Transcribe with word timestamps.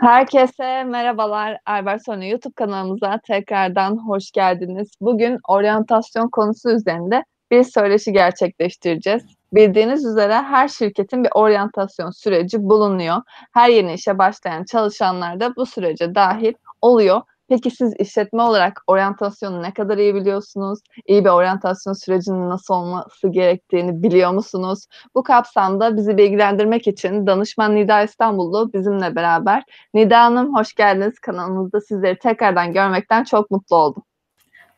Herkese 0.00 0.84
merhabalar. 0.84 1.58
Albertone 1.66 2.28
YouTube 2.28 2.54
kanalımıza 2.54 3.20
tekrardan 3.26 3.96
hoş 3.96 4.30
geldiniz. 4.30 4.88
Bugün 5.00 5.38
oryantasyon 5.48 6.28
konusu 6.28 6.70
üzerinde 6.70 7.24
bir 7.50 7.64
söyleşi 7.64 8.12
gerçekleştireceğiz. 8.12 9.22
Bildiğiniz 9.52 10.04
üzere 10.04 10.34
her 10.34 10.68
şirketin 10.68 11.24
bir 11.24 11.30
oryantasyon 11.34 12.10
süreci 12.10 12.62
bulunuyor. 12.62 13.16
Her 13.52 13.68
yeni 13.68 13.94
işe 13.94 14.18
başlayan 14.18 14.64
çalışanlar 14.64 15.40
da 15.40 15.56
bu 15.56 15.66
sürece 15.66 16.14
dahil 16.14 16.52
oluyor. 16.82 17.20
Peki 17.48 17.70
siz 17.70 17.94
işletme 17.98 18.42
olarak 18.42 18.82
oryantasyonu 18.86 19.62
ne 19.62 19.74
kadar 19.74 19.98
iyi 19.98 20.14
biliyorsunuz? 20.14 20.78
İyi 21.06 21.24
bir 21.24 21.30
oryantasyon 21.30 21.92
sürecinin 21.92 22.50
nasıl 22.50 22.74
olması 22.74 23.28
gerektiğini 23.28 24.02
biliyor 24.02 24.30
musunuz? 24.30 24.86
Bu 25.14 25.22
kapsamda 25.22 25.96
bizi 25.96 26.16
bilgilendirmek 26.16 26.88
için 26.88 27.26
danışman 27.26 27.74
Nida 27.74 28.02
İstanbullu 28.02 28.72
bizimle 28.72 29.16
beraber. 29.16 29.62
Nida 29.94 30.24
Hanım 30.24 30.56
hoş 30.56 30.74
geldiniz. 30.74 31.18
Kanalımızda 31.18 31.80
sizleri 31.80 32.18
tekrardan 32.18 32.72
görmekten 32.72 33.24
çok 33.24 33.50
mutlu 33.50 33.76
oldum. 33.76 34.02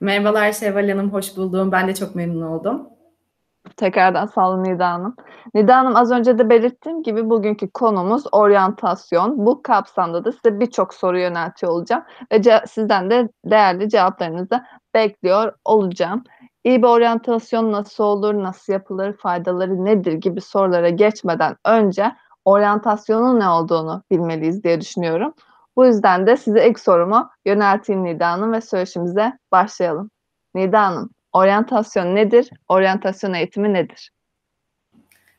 Merhabalar 0.01 0.53
Şevval 0.53 0.89
Hanım, 0.89 1.13
hoş 1.13 1.37
buldum. 1.37 1.73
Ben 1.73 1.89
de 1.89 1.95
çok 1.95 2.15
memnun 2.15 2.43
oldum. 2.43 2.89
Tekrardan 3.77 4.27
sağ 4.27 4.49
olun 4.49 4.65
Nida 4.65 4.91
Hanım. 4.91 5.17
Nida 5.55 5.77
Hanım 5.77 5.97
az 5.97 6.11
önce 6.11 6.39
de 6.39 6.51
belirttiğim 6.51 7.03
gibi 7.03 7.31
bugünkü 7.31 7.71
konumuz 7.71 8.25
oryantasyon. 8.33 9.47
Bu 9.47 9.63
kapsamda 9.63 10.25
da 10.25 10.33
size 10.33 10.61
birçok 10.61 10.95
soru 10.95 11.19
yöneltiyor 11.19 11.73
olacağım 11.73 12.05
ve 12.33 12.67
sizden 12.67 13.11
de 13.11 13.29
değerli 13.45 13.89
cevaplarınızı 13.89 14.65
bekliyor 14.95 15.53
olacağım. 15.65 16.25
İyi 16.65 16.83
bir 16.83 16.89
oryantasyon 16.89 17.73
nasıl 17.73 18.05
olur, 18.05 18.35
nasıl 18.35 18.73
yapılır, 18.73 19.17
faydaları 19.17 19.85
nedir 19.85 20.13
gibi 20.13 20.41
sorulara 20.41 20.89
geçmeden 20.89 21.57
önce 21.67 22.13
oryantasyonun 22.45 23.41
ne 23.41 23.49
olduğunu 23.49 24.03
bilmeliyiz 24.11 24.65
diye 24.65 24.81
düşünüyorum. 24.81 25.35
Bu 25.77 25.87
yüzden 25.87 26.27
de 26.27 26.37
size 26.37 26.69
ilk 26.69 26.81
sorumu 26.81 27.31
yönelteyim 27.45 28.05
Nida 28.05 28.31
Hanım 28.31 28.53
ve 28.53 28.61
söyleşimize 28.61 29.39
başlayalım. 29.53 30.11
Nida 30.55 30.83
Hanım, 30.83 31.11
Oryantasyon 31.33 32.15
nedir? 32.15 32.51
Oryantasyon 32.69 33.35
eğitimi 33.35 33.73
nedir? 33.73 34.11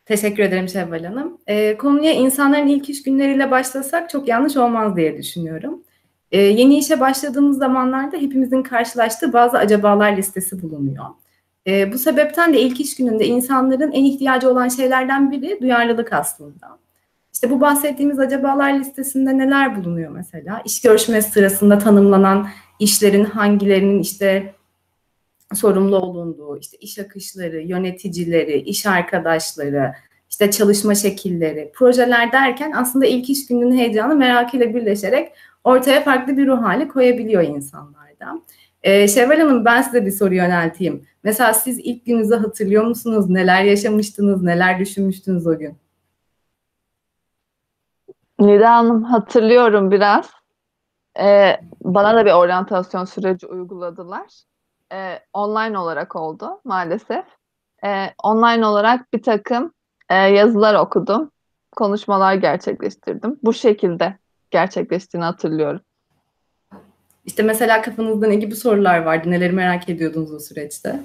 Teşekkür 0.05 0.43
ederim 0.43 0.69
Şevval 0.69 1.03
Hanım. 1.03 1.37
E, 1.47 1.77
konuya 1.77 2.11
insanların 2.11 2.67
ilk 2.67 2.89
iş 2.89 3.03
günleriyle 3.03 3.51
başlasak 3.51 4.09
çok 4.09 4.27
yanlış 4.27 4.57
olmaz 4.57 4.95
diye 4.95 5.17
düşünüyorum. 5.17 5.83
E, 6.31 6.41
yeni 6.41 6.77
işe 6.77 6.99
başladığımız 6.99 7.57
zamanlarda 7.57 8.17
hepimizin 8.17 8.63
karşılaştığı 8.63 9.33
bazı 9.33 9.57
acabalar 9.57 10.17
listesi 10.17 10.61
bulunuyor. 10.61 11.05
E, 11.67 11.93
bu 11.93 11.97
sebepten 11.97 12.53
de 12.53 12.61
ilk 12.61 12.79
iş 12.79 12.95
gününde 12.95 13.25
insanların 13.25 13.91
en 13.91 14.03
ihtiyacı 14.03 14.49
olan 14.49 14.67
şeylerden 14.67 15.31
biri 15.31 15.61
duyarlılık 15.61 16.13
aslında. 16.13 16.79
İşte 17.33 17.49
bu 17.49 17.61
bahsettiğimiz 17.61 18.19
acabalar 18.19 18.73
listesinde 18.73 19.37
neler 19.37 19.75
bulunuyor 19.75 20.11
mesela? 20.11 20.61
İş 20.65 20.81
görüşmesi 20.81 21.31
sırasında 21.31 21.77
tanımlanan 21.77 22.47
işlerin 22.79 23.23
hangilerinin 23.23 23.99
işte 23.99 24.53
sorumlu 25.55 25.97
olunduğu, 25.97 26.57
işte 26.57 26.77
iş 26.77 26.99
akışları, 26.99 27.61
yöneticileri, 27.61 28.59
iş 28.59 28.85
arkadaşları, 28.85 29.93
işte 30.29 30.51
çalışma 30.51 30.95
şekilleri, 30.95 31.71
projeler 31.75 32.31
derken 32.31 32.71
aslında 32.71 33.05
ilk 33.05 33.29
iş 33.29 33.47
gününün 33.47 33.77
heyecanı 33.77 34.15
merakıyla 34.15 34.73
birleşerek 34.73 35.33
ortaya 35.63 36.03
farklı 36.03 36.37
bir 36.37 36.47
ruh 36.47 36.61
hali 36.61 36.87
koyabiliyor 36.87 37.43
insanlarda. 37.43 38.41
Ee, 38.83 39.07
Şevval 39.07 39.39
Hanım 39.39 39.65
ben 39.65 39.81
size 39.81 40.05
bir 40.05 40.11
soru 40.11 40.33
yönelteyim. 40.33 41.05
Mesela 41.23 41.53
siz 41.53 41.79
ilk 41.79 42.05
gününüzü 42.05 42.35
hatırlıyor 42.35 42.83
musunuz? 42.83 43.29
Neler 43.29 43.63
yaşamıştınız? 43.63 44.43
Neler 44.43 44.79
düşünmüştünüz 44.79 45.47
o 45.47 45.57
gün? 45.57 45.77
Nida 48.39 48.75
Hanım 48.75 49.03
hatırlıyorum 49.03 49.91
biraz. 49.91 50.29
Ee, 51.19 51.59
bana 51.81 52.15
da 52.15 52.25
bir 52.25 52.31
oryantasyon 52.31 53.05
süreci 53.05 53.47
uyguladılar 53.47 54.27
e, 54.91 55.19
online 55.33 55.77
olarak 55.77 56.15
oldu 56.15 56.61
maalesef. 56.63 57.25
E, 57.85 58.13
online 58.23 58.65
olarak 58.65 59.13
bir 59.13 59.23
takım 59.23 59.73
e, 60.09 60.15
yazılar 60.15 60.75
okudum, 60.75 61.31
konuşmalar 61.75 62.33
gerçekleştirdim. 62.33 63.39
Bu 63.43 63.53
şekilde 63.53 64.17
gerçekleştiğini 64.51 65.25
hatırlıyorum. 65.25 65.81
İşte 67.25 67.43
mesela 67.43 67.81
kafanızda 67.81 68.27
ne 68.27 68.35
gibi 68.35 68.55
sorular 68.55 68.99
vardı? 68.99 69.31
Neleri 69.31 69.53
merak 69.53 69.89
ediyordunuz 69.89 70.33
o 70.33 70.39
süreçte? 70.39 70.99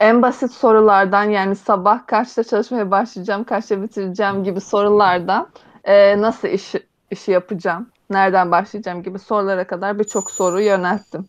En 0.00 0.22
basit 0.22 0.52
sorulardan 0.52 1.24
yani 1.24 1.56
sabah 1.56 2.06
kaçta 2.06 2.44
çalışmaya 2.44 2.90
başlayacağım, 2.90 3.44
kaçta 3.44 3.82
bitireceğim 3.82 4.44
gibi 4.44 4.60
sorulardan 4.60 5.48
e, 5.84 6.20
nasıl 6.20 6.48
iş, 6.48 6.74
işi 7.10 7.30
yapacağım, 7.30 7.90
nereden 8.10 8.50
başlayacağım 8.50 9.02
gibi 9.02 9.18
sorulara 9.18 9.66
kadar 9.66 9.98
birçok 9.98 10.30
soru 10.30 10.60
yönelttim 10.60 11.28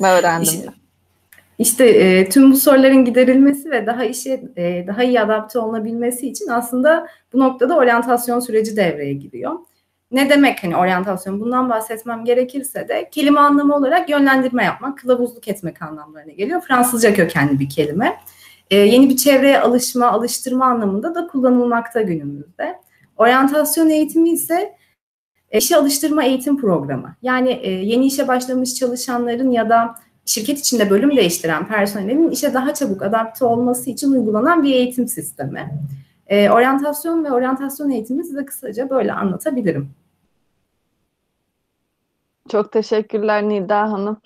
ve 0.00 0.08
öğrendim. 0.08 0.48
İşte, 0.48 0.72
işte 1.58 1.86
e, 1.86 2.28
tüm 2.28 2.52
bu 2.52 2.56
soruların 2.56 3.04
giderilmesi 3.04 3.70
ve 3.70 3.86
daha 3.86 4.04
işe 4.04 4.44
e, 4.56 4.84
daha 4.86 5.02
iyi 5.02 5.20
adapte 5.20 5.58
olunabilmesi 5.58 6.28
için 6.28 6.48
aslında 6.48 7.06
bu 7.32 7.38
noktada 7.38 7.76
oryantasyon 7.76 8.40
süreci 8.40 8.76
devreye 8.76 9.12
giriyor. 9.12 9.52
Ne 10.10 10.30
demek 10.30 10.64
hani 10.64 10.76
oryantasyon? 10.76 11.40
Bundan 11.40 11.70
bahsetmem 11.70 12.24
gerekirse 12.24 12.88
de 12.88 13.08
kelime 13.10 13.40
anlamı 13.40 13.76
olarak 13.76 14.10
yönlendirme 14.10 14.64
yapmak, 14.64 14.98
kılavuzluk 14.98 15.48
etmek 15.48 15.82
anlamlarına 15.82 16.32
geliyor. 16.32 16.60
Fransızca 16.60 17.14
kökenli 17.14 17.58
bir 17.58 17.68
kelime. 17.68 18.16
E, 18.70 18.76
yeni 18.76 19.08
bir 19.08 19.16
çevreye 19.16 19.60
alışma, 19.60 20.06
alıştırma 20.06 20.66
anlamında 20.66 21.14
da 21.14 21.26
kullanılmakta 21.26 22.02
günümüzde. 22.02 22.78
Oryantasyon 23.16 23.88
eğitimi 23.88 24.30
ise 24.30 24.76
işe 25.58 25.76
alıştırma 25.76 26.24
eğitim 26.24 26.60
programı. 26.60 27.14
Yani 27.22 27.50
e, 27.50 27.70
yeni 27.70 28.06
işe 28.06 28.28
başlamış 28.28 28.74
çalışanların 28.74 29.50
ya 29.50 29.68
da 29.68 29.94
şirket 30.24 30.58
içinde 30.58 30.90
bölüm 30.90 31.16
değiştiren 31.16 31.68
personelin 31.68 32.30
işe 32.30 32.54
daha 32.54 32.74
çabuk 32.74 33.02
adapte 33.02 33.44
olması 33.44 33.90
için 33.90 34.12
uygulanan 34.12 34.62
bir 34.62 34.74
eğitim 34.74 35.08
sistemi. 35.08 35.70
E, 36.26 36.50
oryantasyon 36.50 37.24
ve 37.24 37.32
oryantasyon 37.32 37.90
eğitimi 37.90 38.24
size 38.24 38.44
kısaca 38.44 38.90
böyle 38.90 39.12
anlatabilirim. 39.12 39.90
Çok 42.48 42.72
teşekkürler 42.72 43.48
Nida 43.48 43.92
Hanım. 43.92 44.16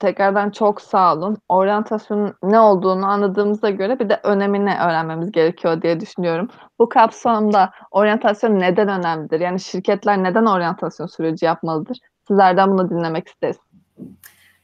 Tekrardan 0.00 0.50
çok 0.50 0.80
sağ 0.80 1.14
olun. 1.14 1.38
Oryantasyonun 1.48 2.34
ne 2.42 2.60
olduğunu 2.60 3.06
anladığımıza 3.06 3.70
göre 3.70 3.98
bir 3.98 4.08
de 4.08 4.20
önemini 4.22 4.70
öğrenmemiz 4.70 5.32
gerekiyor 5.32 5.82
diye 5.82 6.00
düşünüyorum. 6.00 6.48
Bu 6.78 6.88
kapsamda 6.88 7.70
oryantasyon 7.90 8.60
neden 8.60 8.88
önemlidir? 8.88 9.40
Yani 9.40 9.60
şirketler 9.60 10.22
neden 10.22 10.46
oryantasyon 10.46 11.06
süreci 11.06 11.44
yapmalıdır? 11.44 11.98
Sizlerden 12.28 12.70
bunu 12.70 12.90
dinlemek 12.90 13.28
isteriz. 13.28 13.56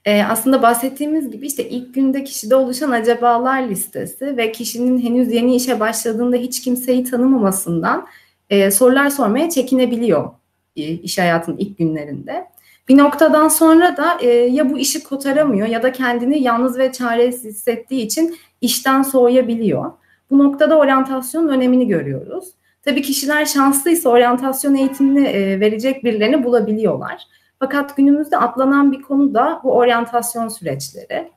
Ee, 0.04 0.22
aslında 0.24 0.62
bahsettiğimiz 0.62 1.30
gibi 1.30 1.46
işte 1.46 1.68
ilk 1.68 1.94
günde 1.94 2.24
kişide 2.24 2.56
oluşan 2.56 2.90
acabalar 2.90 3.62
listesi 3.62 4.36
ve 4.36 4.52
kişinin 4.52 4.98
henüz 4.98 5.32
yeni 5.32 5.54
işe 5.56 5.80
başladığında 5.80 6.36
hiç 6.36 6.62
kimseyi 6.62 7.04
tanımamasından 7.04 8.06
e, 8.50 8.70
sorular 8.70 9.10
sormaya 9.10 9.50
çekinebiliyor 9.50 10.30
e, 10.76 10.82
iş 10.82 11.18
hayatının 11.18 11.56
ilk 11.56 11.78
günlerinde. 11.78 12.55
Bir 12.88 12.98
noktadan 12.98 13.48
sonra 13.48 13.96
da 13.96 14.18
e, 14.20 14.28
ya 14.28 14.70
bu 14.70 14.78
işi 14.78 15.04
kotaramıyor 15.04 15.68
ya 15.68 15.82
da 15.82 15.92
kendini 15.92 16.42
yalnız 16.42 16.78
ve 16.78 16.92
çaresiz 16.92 17.44
hissettiği 17.44 18.02
için 18.02 18.36
işten 18.60 19.02
soğuyabiliyor. 19.02 19.92
Bu 20.30 20.38
noktada 20.38 20.78
oryantasyonun 20.78 21.48
önemini 21.48 21.88
görüyoruz. 21.88 22.48
Tabii 22.84 23.02
kişiler 23.02 23.44
şanslıysa 23.44 24.10
oryantasyon 24.10 24.74
eğitimini 24.74 25.26
e, 25.26 25.60
verecek 25.60 26.04
birilerini 26.04 26.44
bulabiliyorlar. 26.44 27.22
Fakat 27.58 27.96
günümüzde 27.96 28.36
atlanan 28.36 28.92
bir 28.92 29.02
konu 29.02 29.34
da 29.34 29.60
bu 29.64 29.72
oryantasyon 29.72 30.48
süreçleri. 30.48 31.30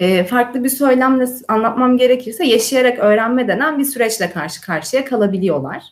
E, 0.00 0.24
farklı 0.24 0.64
bir 0.64 0.68
söylemle 0.68 1.26
anlatmam 1.48 1.96
gerekirse 1.96 2.46
yaşayarak 2.46 2.98
öğrenme 2.98 3.48
denen 3.48 3.78
bir 3.78 3.84
süreçle 3.84 4.30
karşı 4.30 4.60
karşıya 4.60 5.04
kalabiliyorlar. 5.04 5.82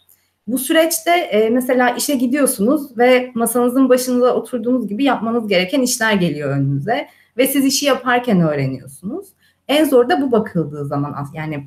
Bu 0.46 0.58
süreçte 0.58 1.10
e, 1.10 1.50
mesela 1.50 1.90
işe 1.90 2.14
gidiyorsunuz 2.14 2.98
ve 2.98 3.30
masanızın 3.34 3.88
başında 3.88 4.36
oturduğunuz 4.36 4.88
gibi 4.88 5.04
yapmanız 5.04 5.48
gereken 5.48 5.82
işler 5.82 6.12
geliyor 6.12 6.50
önünüze 6.50 7.08
ve 7.36 7.46
siz 7.46 7.64
işi 7.64 7.86
yaparken 7.86 8.40
öğreniyorsunuz. 8.40 9.26
En 9.68 9.84
zor 9.84 10.08
da 10.08 10.22
bu 10.22 10.32
bakıldığı 10.32 10.86
zaman 10.86 11.14
yani 11.34 11.66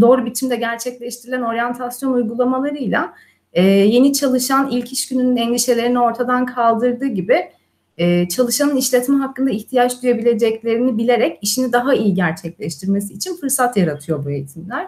doğru 0.00 0.26
biçimde 0.26 0.56
gerçekleştirilen 0.56 1.42
oryantasyon 1.42 2.12
uygulamalarıyla 2.12 3.14
e, 3.52 3.62
yeni 3.64 4.12
çalışan 4.12 4.70
ilk 4.70 4.92
iş 4.92 5.08
gününün 5.08 5.36
endişelerini 5.36 6.00
ortadan 6.00 6.46
kaldırdığı 6.46 7.06
gibi 7.06 7.50
e, 7.98 8.28
çalışanın 8.28 8.76
işletme 8.76 9.16
hakkında 9.16 9.50
ihtiyaç 9.50 10.02
duyabileceklerini 10.02 10.98
bilerek 10.98 11.38
işini 11.42 11.72
daha 11.72 11.94
iyi 11.94 12.14
gerçekleştirmesi 12.14 13.14
için 13.14 13.36
fırsat 13.36 13.76
yaratıyor 13.76 14.24
bu 14.24 14.30
eğitimler. 14.30 14.86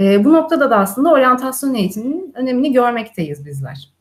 E, 0.00 0.24
bu 0.24 0.32
noktada 0.32 0.70
da 0.70 0.76
aslında 0.78 1.10
oryantasyon 1.10 1.74
eğitiminin 1.74 2.32
önemini 2.34 2.72
görmekteyiz 2.72 3.46
bizler. 3.46 3.92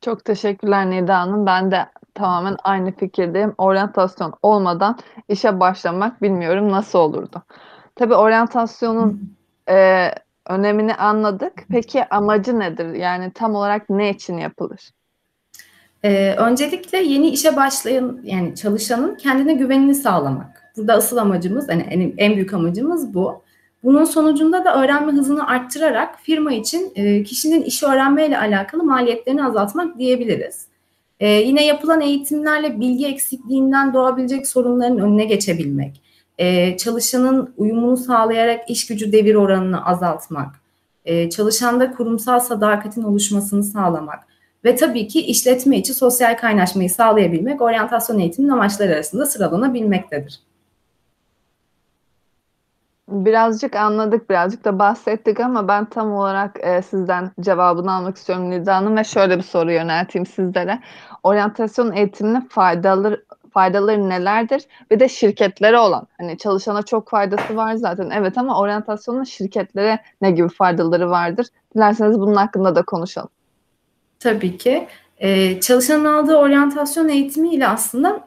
Çok 0.00 0.24
teşekkürler 0.24 0.90
Nida 0.90 1.20
Hanım. 1.20 1.46
Ben 1.46 1.70
de 1.70 1.86
tamamen 2.14 2.56
aynı 2.64 2.92
fikirdeyim. 2.92 3.54
Oryantasyon 3.58 4.34
olmadan 4.42 4.98
işe 5.28 5.60
başlamak 5.60 6.22
bilmiyorum 6.22 6.72
nasıl 6.72 6.98
olurdu. 6.98 7.42
Tabii 7.94 8.14
oryantasyonun 8.14 9.36
e, 9.70 10.10
önemini 10.46 10.94
anladık. 10.94 11.52
Peki 11.70 12.04
amacı 12.04 12.58
nedir? 12.58 12.94
Yani 12.94 13.32
tam 13.32 13.54
olarak 13.54 13.90
ne 13.90 14.10
için 14.10 14.38
yapılır? 14.38 14.90
Ee, 16.04 16.34
öncelikle 16.38 16.98
yeni 16.98 17.28
işe 17.28 17.56
başlayan 17.56 18.20
yani 18.24 18.54
çalışanın 18.54 19.14
kendine 19.16 19.52
güvenini 19.52 19.94
sağlamak. 19.94 20.67
Burada 20.78 20.94
asıl 20.94 21.16
amacımız 21.16 21.70
en, 21.70 22.14
en 22.16 22.34
büyük 22.34 22.54
amacımız 22.54 23.14
bu. 23.14 23.42
Bunun 23.84 24.04
sonucunda 24.04 24.64
da 24.64 24.82
öğrenme 24.82 25.12
hızını 25.12 25.48
arttırarak 25.48 26.20
firma 26.22 26.52
için 26.52 26.92
e, 26.94 27.22
kişinin 27.22 27.62
işi 27.62 27.86
öğrenmeyle 27.86 28.38
alakalı 28.38 28.84
maliyetlerini 28.84 29.44
azaltmak 29.44 29.98
diyebiliriz. 29.98 30.66
E, 31.20 31.28
yine 31.28 31.66
yapılan 31.66 32.00
eğitimlerle 32.00 32.80
bilgi 32.80 33.06
eksikliğinden 33.06 33.94
doğabilecek 33.94 34.48
sorunların 34.48 34.98
önüne 34.98 35.24
geçebilmek, 35.24 36.02
e, 36.38 36.76
çalışanın 36.76 37.54
uyumunu 37.56 37.96
sağlayarak 37.96 38.70
iş 38.70 38.86
gücü 38.86 39.12
devir 39.12 39.34
oranını 39.34 39.86
azaltmak, 39.86 40.48
e, 41.04 41.30
çalışanda 41.30 41.92
kurumsal 41.92 42.40
sadakatin 42.40 43.02
oluşmasını 43.02 43.64
sağlamak 43.64 44.20
ve 44.64 44.76
tabii 44.76 45.08
ki 45.08 45.20
işletme 45.20 45.78
içi 45.78 45.94
sosyal 45.94 46.36
kaynaşmayı 46.36 46.90
sağlayabilmek 46.90 47.62
oryantasyon 47.62 48.18
eğitiminin 48.18 48.52
amaçları 48.52 48.94
arasında 48.94 49.26
sıralanabilmektedir. 49.26 50.40
Birazcık 53.08 53.76
anladık, 53.76 54.30
birazcık 54.30 54.64
da 54.64 54.78
bahsettik 54.78 55.40
ama 55.40 55.68
ben 55.68 55.84
tam 55.84 56.12
olarak 56.12 56.56
e, 56.60 56.82
sizden 56.82 57.30
cevabını 57.40 57.92
almak 57.92 58.16
istiyorum 58.16 58.50
Nida 58.50 58.76
Hanım 58.76 58.96
ve 58.96 59.04
şöyle 59.04 59.38
bir 59.38 59.42
soru 59.42 59.72
yönelteyim 59.72 60.26
sizlere. 60.26 60.78
Oryantasyon 61.22 61.92
eğitiminin 61.92 62.40
faydaları 62.40 63.24
faydaları 63.52 64.08
nelerdir? 64.08 64.62
Bir 64.90 65.00
de 65.00 65.08
şirketlere 65.08 65.78
olan, 65.78 66.06
hani 66.18 66.38
çalışana 66.38 66.82
çok 66.82 67.08
faydası 67.10 67.56
var 67.56 67.74
zaten 67.74 68.10
evet 68.10 68.38
ama 68.38 68.60
oryantasyonun 68.60 69.24
şirketlere 69.24 69.98
ne 70.20 70.30
gibi 70.30 70.48
faydaları 70.48 71.10
vardır? 71.10 71.46
Dilerseniz 71.74 72.20
bunun 72.20 72.34
hakkında 72.34 72.74
da 72.74 72.82
konuşalım. 72.82 73.30
Tabii 74.20 74.58
ki. 74.58 74.88
Ee, 75.18 75.60
çalışanın 75.60 76.04
aldığı 76.04 76.36
oryantasyon 76.36 77.08
eğitimiyle 77.08 77.68
aslında 77.68 78.20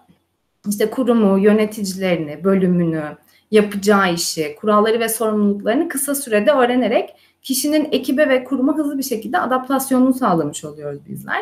işte 0.70 0.90
kurumu, 0.90 1.40
yöneticilerini, 1.40 2.44
bölümünü, 2.44 3.04
yapacağı 3.52 4.14
işi, 4.14 4.56
kuralları 4.62 5.00
ve 5.00 5.10
sorumluluklarını 5.10 5.90
kısa 5.90 6.16
sürede 6.16 6.52
öğrenerek 6.52 7.10
kişinin 7.42 7.88
ekibe 7.92 8.30
ve 8.30 8.44
kuruma 8.44 8.78
hızlı 8.78 8.98
bir 8.98 9.04
şekilde 9.04 9.40
adaptasyonunu 9.40 10.14
sağlamış 10.14 10.66
oluyoruz 10.66 11.00
bizler. 11.10 11.42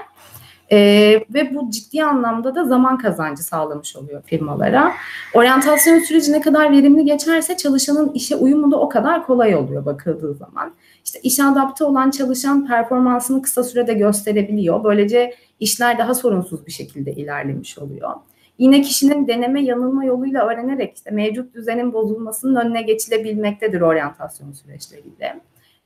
Ee, 0.71 1.25
ve 1.33 1.55
bu 1.55 1.71
ciddi 1.71 2.03
anlamda 2.03 2.55
da 2.55 2.63
zaman 2.63 2.97
kazancı 2.97 3.43
sağlamış 3.43 3.95
oluyor 3.95 4.21
firmalara. 4.25 4.93
Oryantasyon 5.33 5.99
süreci 5.99 6.31
ne 6.31 6.41
kadar 6.41 6.71
verimli 6.71 7.05
geçerse 7.05 7.57
çalışanın 7.57 8.11
işe 8.13 8.35
uyumu 8.35 8.71
da 8.71 8.79
o 8.79 8.89
kadar 8.89 9.25
kolay 9.25 9.55
oluyor 9.55 9.85
bakıldığı 9.85 10.33
zaman. 10.33 10.73
İşte 11.05 11.19
işe 11.23 11.43
adapte 11.43 11.83
olan 11.83 12.11
çalışan 12.11 12.67
performansını 12.67 13.41
kısa 13.41 13.63
sürede 13.63 13.93
gösterebiliyor. 13.93 14.83
Böylece 14.83 15.33
işler 15.59 15.97
daha 15.97 16.15
sorunsuz 16.15 16.65
bir 16.65 16.71
şekilde 16.71 17.11
ilerlemiş 17.11 17.77
oluyor. 17.79 18.13
Yine 18.59 18.81
kişinin 18.81 19.27
deneme 19.27 19.61
yanılma 19.61 20.05
yoluyla 20.05 20.47
öğrenerek 20.47 20.95
işte 20.95 21.11
mevcut 21.11 21.53
düzenin 21.53 21.93
bozulmasının 21.93 22.55
önüne 22.55 22.81
geçilebilmektedir 22.81 23.81
oryantasyon 23.81 24.51
süreçleriyle. 24.51 25.39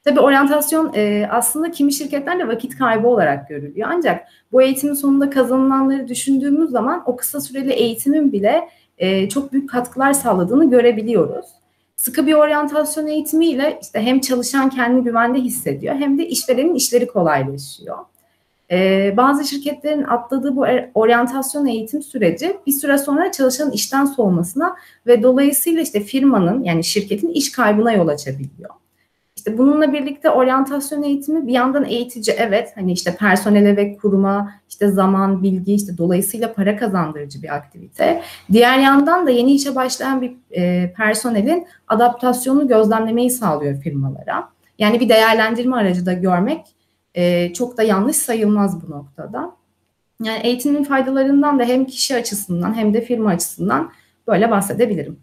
Tabii 0.04 0.20
oryantasyon 0.20 0.92
e, 0.96 1.28
aslında 1.32 1.72
kimi 1.72 1.94
şirketlerde 1.94 2.48
vakit 2.48 2.78
kaybı 2.78 3.08
olarak 3.08 3.50
görülüyor. 3.50 3.90
Ancak 3.92 4.28
bu 4.52 4.62
eğitimin 4.62 4.94
sonunda 4.94 5.30
kazanılanları 5.30 6.08
düşündüğümüz 6.08 6.70
zaman 6.70 7.04
o 7.06 7.16
kısa 7.16 7.42
süreli 7.42 7.72
eğitimin 7.72 8.32
bile 8.32 8.70
e, 8.98 9.30
çok 9.30 9.54
büyük 9.54 9.70
katkılar 9.70 10.14
sağladığını 10.14 10.70
görebiliyoruz. 10.70 11.46
Sıkı 11.96 12.28
bir 12.28 12.34
oryantasyon 12.34 13.08
eğitimiyle 13.08 13.80
işte 13.82 14.02
hem 14.02 14.20
çalışan 14.20 14.70
kendini 14.70 15.04
güvende 15.04 15.40
hissediyor 15.40 15.96
hem 15.96 16.18
de 16.18 16.28
işverenin 16.28 16.76
işleri 16.76 17.08
kolaylaşıyor. 17.08 17.98
Ee, 18.72 19.14
bazı 19.18 19.46
şirketlerin 19.46 20.04
atladığı 20.04 20.56
bu 20.56 20.68
er, 20.68 20.90
oryantasyon 20.94 21.66
eğitim 21.66 22.02
süreci 22.02 22.58
bir 22.68 22.72
süre 22.72 22.98
sonra 22.98 23.32
çalışanın 23.32 23.72
işten 23.72 24.06
soğumasına 24.06 24.76
ve 25.08 25.24
dolayısıyla 25.24 25.82
işte 25.82 26.00
firmanın 26.00 26.64
yani 26.64 26.84
şirketin 26.84 27.30
iş 27.30 27.52
kaybına 27.52 27.92
yol 27.92 28.08
açabiliyor. 28.08 28.70
İşte 29.36 29.58
bununla 29.58 29.94
birlikte 29.94 30.30
oryantasyon 30.30 31.04
eğitimi 31.04 31.48
bir 31.48 31.54
yandan 31.54 31.86
eğitici 31.86 32.36
evet 32.40 32.72
hani 32.76 32.92
işte 32.92 33.16
personele 33.16 33.78
ve 33.78 33.98
kuruma 33.98 34.52
işte 34.70 34.88
zaman, 34.88 35.44
bilgi 35.44 35.74
işte 35.74 35.98
dolayısıyla 35.98 36.54
para 36.54 36.78
kazandırıcı 36.78 37.44
bir 37.44 37.56
aktivite. 37.56 38.22
Diğer 38.52 38.80
yandan 38.80 39.28
da 39.28 39.30
yeni 39.30 39.54
işe 39.54 39.76
başlayan 39.76 40.22
bir 40.22 40.36
e, 40.52 40.94
personelin 40.94 41.68
adaptasyonunu 41.88 42.68
gözlemlemeyi 42.68 43.30
sağlıyor 43.30 43.82
firmalara. 43.82 44.50
Yani 44.80 45.00
bir 45.00 45.10
değerlendirme 45.10 45.76
aracı 45.76 46.06
da 46.06 46.14
görmek 46.14 46.66
e, 47.16 47.54
çok 47.54 47.78
da 47.78 47.84
yanlış 47.84 48.16
sayılmaz 48.18 48.88
bu 48.88 48.92
noktada. 48.92 49.56
Yani 50.24 50.40
eğitimin 50.44 50.84
faydalarından 50.84 51.60
da 51.60 51.64
hem 51.64 51.86
kişi 51.86 52.16
açısından 52.16 52.74
hem 52.74 52.94
de 52.94 53.02
firma 53.02 53.30
açısından 53.30 53.92
böyle 54.28 54.52
bahsedebilirim. 54.52 55.20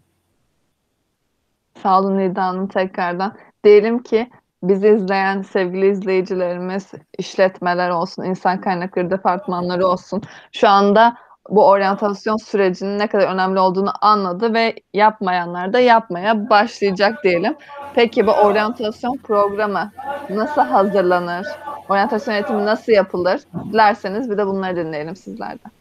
Sağ 1.83 1.99
olun 1.99 2.17
Nida 2.17 2.43
Hanım 2.43 2.67
tekrardan. 2.67 3.35
Diyelim 3.63 4.03
ki 4.03 4.29
bizi 4.63 4.87
izleyen 4.87 5.41
sevgili 5.41 5.91
izleyicilerimiz, 5.91 6.91
işletmeler 7.17 7.89
olsun, 7.89 8.23
insan 8.23 8.61
kaynakları 8.61 9.09
departmanları 9.09 9.87
olsun 9.87 10.21
şu 10.51 10.69
anda 10.69 11.17
bu 11.49 11.67
oryantasyon 11.67 12.37
sürecinin 12.37 12.99
ne 12.99 13.07
kadar 13.07 13.33
önemli 13.33 13.59
olduğunu 13.59 13.91
anladı 14.01 14.53
ve 14.53 14.75
yapmayanlar 14.93 15.73
da 15.73 15.79
yapmaya 15.79 16.49
başlayacak 16.49 17.23
diyelim. 17.23 17.55
Peki 17.95 18.27
bu 18.27 18.31
oryantasyon 18.31 19.17
programı 19.17 19.91
nasıl 20.29 20.61
hazırlanır? 20.61 21.47
Oryantasyon 21.89 22.33
eğitimi 22.33 22.65
nasıl 22.65 22.91
yapılır? 22.91 23.41
Dilerseniz 23.71 24.29
bir 24.29 24.37
de 24.37 24.47
bunları 24.47 24.75
dinleyelim 24.75 25.15
sizlerden. 25.15 25.71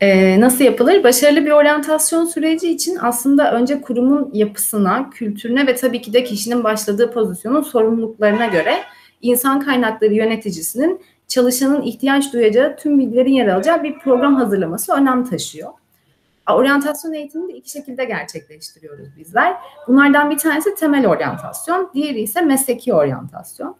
Ee, 0.00 0.40
nasıl 0.40 0.64
yapılır? 0.64 1.04
Başarılı 1.04 1.46
bir 1.46 1.50
oryantasyon 1.50 2.24
süreci 2.24 2.70
için 2.70 2.98
aslında 3.02 3.52
önce 3.52 3.80
kurumun 3.80 4.30
yapısına, 4.32 5.10
kültürüne 5.10 5.66
ve 5.66 5.76
tabii 5.76 6.02
ki 6.02 6.12
de 6.12 6.24
kişinin 6.24 6.64
başladığı 6.64 7.12
pozisyonun 7.12 7.62
sorumluluklarına 7.62 8.46
göre 8.46 8.74
insan 9.22 9.60
kaynakları 9.60 10.14
yöneticisinin 10.14 11.00
çalışanın 11.30 11.82
ihtiyaç 11.82 12.32
duyacağı 12.32 12.76
tüm 12.76 12.98
bilgilerin 12.98 13.32
yer 13.32 13.46
alacağı 13.46 13.82
bir 13.82 13.98
program 13.98 14.34
hazırlaması 14.34 14.92
önem 14.92 15.24
taşıyor. 15.24 15.70
Oryantasyon 16.50 17.12
eğitimini 17.12 17.52
de 17.52 17.56
iki 17.56 17.70
şekilde 17.70 18.04
gerçekleştiriyoruz 18.04 19.16
bizler. 19.16 19.56
Bunlardan 19.88 20.30
bir 20.30 20.38
tanesi 20.38 20.74
temel 20.74 21.06
oryantasyon, 21.06 21.90
diğeri 21.94 22.20
ise 22.20 22.40
mesleki 22.40 22.94
oryantasyon. 22.94 23.76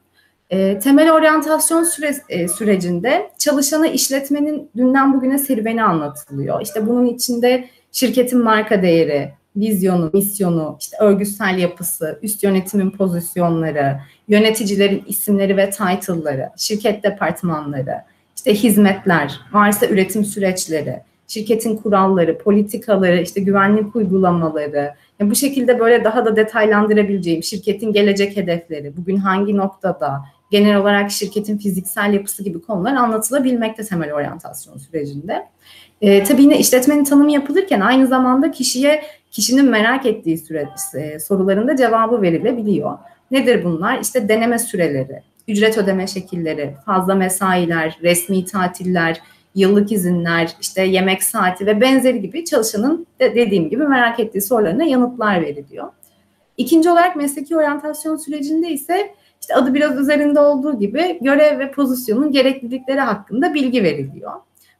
E, 0.50 0.78
temel 0.78 1.12
oryantasyon 1.12 1.84
süre, 1.84 2.14
e, 2.28 2.48
sürecinde 2.48 3.30
çalışana 3.38 3.86
işletmenin 3.86 4.70
dünden 4.76 5.14
bugüne 5.14 5.38
serüveni 5.38 5.82
anlatılıyor. 5.82 6.60
İşte 6.60 6.86
bunun 6.86 7.06
içinde 7.06 7.68
şirketin 7.92 8.42
marka 8.42 8.82
değeri, 8.82 9.32
vizyonu, 9.56 10.10
misyonu, 10.14 10.76
işte 10.80 10.96
örgütsel 11.00 11.58
yapısı, 11.58 12.18
üst 12.22 12.42
yönetimin 12.42 12.90
pozisyonları, 12.90 14.00
yöneticilerin 14.28 15.04
isimleri 15.06 15.56
ve 15.56 15.70
title'ları, 15.70 16.50
şirket 16.56 17.02
departmanları, 17.04 17.94
işte 18.36 18.54
hizmetler, 18.54 19.40
varsa 19.52 19.86
üretim 19.86 20.24
süreçleri, 20.24 21.00
şirketin 21.28 21.76
kuralları, 21.76 22.38
politikaları, 22.38 23.20
işte 23.20 23.40
güvenlik 23.40 23.96
uygulamaları, 23.96 24.94
yani 25.20 25.30
bu 25.30 25.34
şekilde 25.34 25.80
böyle 25.80 26.04
daha 26.04 26.24
da 26.24 26.36
detaylandırabileceğim 26.36 27.42
şirketin 27.42 27.92
gelecek 27.92 28.36
hedefleri, 28.36 28.96
bugün 28.96 29.16
hangi 29.16 29.56
noktada, 29.56 30.22
genel 30.50 30.76
olarak 30.76 31.10
şirketin 31.10 31.58
fiziksel 31.58 32.12
yapısı 32.12 32.44
gibi 32.44 32.60
konular 32.60 32.94
anlatılabilmekte 32.94 33.84
temel 33.84 34.12
oryantasyon 34.14 34.78
sürecinde. 34.78 35.46
E, 36.00 36.24
tabii 36.24 36.42
yine 36.42 36.58
işletmenin 36.58 37.04
tanımı 37.04 37.32
yapılırken 37.32 37.80
aynı 37.80 38.06
zamanda 38.06 38.50
kişiye 38.50 39.02
kişinin 39.30 39.70
merak 39.70 40.06
ettiği 40.06 40.38
süre, 40.38 40.68
e, 40.94 41.18
sorularında 41.18 41.76
cevabı 41.76 42.22
verilebiliyor. 42.22 42.98
Nedir 43.30 43.64
bunlar? 43.64 44.00
İşte 44.00 44.28
deneme 44.28 44.58
süreleri, 44.58 45.22
ücret 45.48 45.78
ödeme 45.78 46.06
şekilleri, 46.06 46.74
fazla 46.86 47.14
mesailer, 47.14 47.98
resmi 48.02 48.44
tatiller, 48.44 49.20
yıllık 49.54 49.92
izinler, 49.92 50.56
işte 50.60 50.82
yemek 50.82 51.22
saati 51.22 51.66
ve 51.66 51.80
benzeri 51.80 52.20
gibi 52.20 52.44
çalışanın 52.44 53.06
de 53.20 53.34
dediğim 53.34 53.70
gibi 53.70 53.86
merak 53.86 54.20
ettiği 54.20 54.40
sorularına 54.40 54.84
yanıtlar 54.84 55.42
veriliyor. 55.42 55.88
İkinci 56.56 56.90
olarak 56.90 57.16
mesleki 57.16 57.56
oryantasyon 57.56 58.16
sürecinde 58.16 58.70
ise 58.70 59.14
işte 59.40 59.54
adı 59.54 59.74
biraz 59.74 59.98
üzerinde 59.98 60.40
olduğu 60.40 60.78
gibi 60.78 61.18
görev 61.20 61.58
ve 61.58 61.70
pozisyonun 61.70 62.32
gereklilikleri 62.32 63.00
hakkında 63.00 63.54
bilgi 63.54 63.82
veriliyor. 63.82 64.32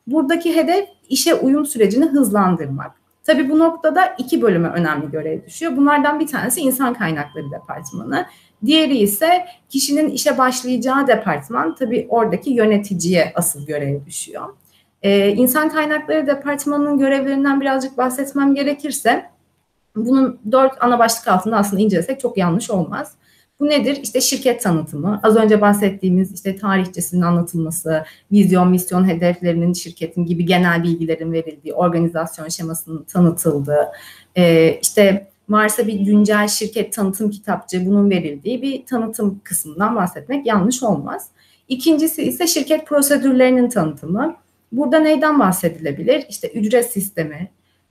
Buradaki 0.07 0.57
hedef 0.57 0.88
işe 1.09 1.35
uyum 1.35 1.66
sürecini 1.66 2.04
hızlandırmak. 2.04 3.00
Tabii 3.30 3.50
bu 3.50 3.58
noktada 3.58 4.14
iki 4.18 4.42
bölüme 4.42 4.68
önemli 4.68 5.10
görev 5.10 5.46
düşüyor. 5.46 5.76
Bunlardan 5.76 6.20
bir 6.20 6.26
tanesi 6.26 6.60
insan 6.60 6.94
kaynakları 6.94 7.50
departmanı. 7.50 8.26
Diğeri 8.64 8.99
ise 8.99 9.46
kişinin 9.68 10.10
işe 10.10 10.38
başlayacağı 10.38 11.06
departman. 11.06 11.75
Tabii 11.75 12.06
oradaki 12.08 12.50
yöneticiye 12.50 13.32
asıl 13.34 13.66
görev 13.66 14.06
düşüyor. 14.06 14.54
Ee, 15.02 15.28
insan 15.28 15.68
kaynakları 15.68 16.26
departmanının 16.26 16.99
görevlerinden 16.99 17.60
birazcık 17.60 17.99
bahsetmem 17.99 18.54
gerekirse 18.54 19.30
bunun 19.96 20.40
dört 20.52 20.84
ana 20.84 20.99
başlık 20.99 21.28
altında 21.28 21.56
aslında 21.56 21.82
incelesek 21.82 22.20
çok 22.20 22.37
yanlış 22.37 22.70
olmaz. 22.70 23.12
Bu 23.60 23.66
nedir? 23.66 23.98
İşte 24.02 24.20
şirket 24.20 24.62
tanıtımı, 24.62 25.20
az 25.22 25.36
önce 25.36 25.60
bahsettiğimiz 25.60 26.34
işte 26.34 26.56
tarihçesinin 26.56 27.22
anlatılması, 27.22 28.04
vizyon, 28.32 28.70
misyon 28.70 29.08
hedeflerinin 29.08 29.72
şirketin 29.72 30.26
gibi 30.26 30.46
genel 30.46 30.82
bilgilerin 30.82 31.32
verildiği, 31.32 31.74
organizasyon 31.74 32.48
şemasının 32.48 33.04
tanıtıldığı, 33.04 33.88
e, 34.36 34.74
işte 34.82 35.30
varsa 35.48 35.86
bir 35.86 36.00
güncel 36.00 36.48
şirket 36.48 36.92
tanıtım 36.92 37.30
kitapçı 37.30 37.86
bunun 37.86 38.10
verildiği 38.10 38.62
bir 38.62 38.86
tanıtım 38.86 39.40
kısmından 39.44 39.96
bahsetmek 39.96 40.46
yanlış 40.46 40.82
olmaz. 40.82 41.28
İkincisi 41.68 42.22
ise 42.22 42.46
şirket 42.46 42.86
prosedürlerinin 42.86 43.68
tanıtımı. 43.68 44.36
Burada 44.72 44.98
neyden 44.98 45.38
bahsedilebilir? 45.38 46.26
İşte 46.28 46.48
ücret 46.48 46.92
sistemi, 46.92 47.50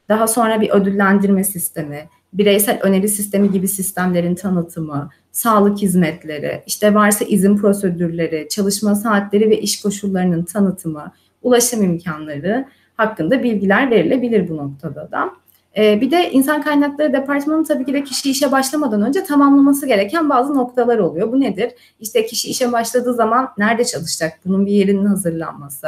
daha 0.10 0.28
sonra 0.28 0.62
bir 0.62 0.70
ödüllendirme 0.70 1.44
sistemi, 1.44 2.10
bireysel 2.34 2.80
öneri 2.82 3.10
sistemi 3.10 3.52
gibi 3.52 3.68
sistemlerin 3.68 4.36
tanıtımı, 4.36 5.10
sağlık 5.32 5.78
hizmetleri, 5.78 6.64
işte 6.68 6.94
varsa 6.94 7.26
izin 7.26 7.58
prosedürleri, 7.58 8.48
çalışma 8.50 8.96
saatleri 8.96 9.50
ve 9.50 9.62
iş 9.62 9.82
koşullarının 9.82 10.44
tanıtımı, 10.44 11.12
ulaşım 11.42 11.84
imkanları 11.84 12.66
hakkında 12.98 13.44
bilgiler 13.44 13.92
verilebilir 13.92 14.50
bu 14.50 14.58
noktada 14.58 15.12
da. 15.12 15.30
Ee, 15.78 16.02
bir 16.02 16.12
de 16.12 16.32
insan 16.32 16.62
kaynakları 16.62 17.14
departmanı 17.14 17.66
tabii 17.66 17.86
ki 17.86 17.94
de 17.94 18.04
kişi 18.04 18.32
işe 18.32 18.52
başlamadan 18.52 19.02
önce 19.02 19.24
tamamlaması 19.24 19.88
gereken 19.88 20.30
bazı 20.30 20.56
noktalar 20.56 20.98
oluyor. 20.98 21.32
Bu 21.32 21.40
nedir? 21.40 21.72
İşte 22.00 22.26
kişi 22.26 22.50
işe 22.50 22.72
başladığı 22.72 23.14
zaman 23.14 23.50
nerede 23.58 23.86
çalışacak? 23.86 24.40
Bunun 24.46 24.66
bir 24.66 24.72
yerinin 24.72 25.06
hazırlanması, 25.06 25.88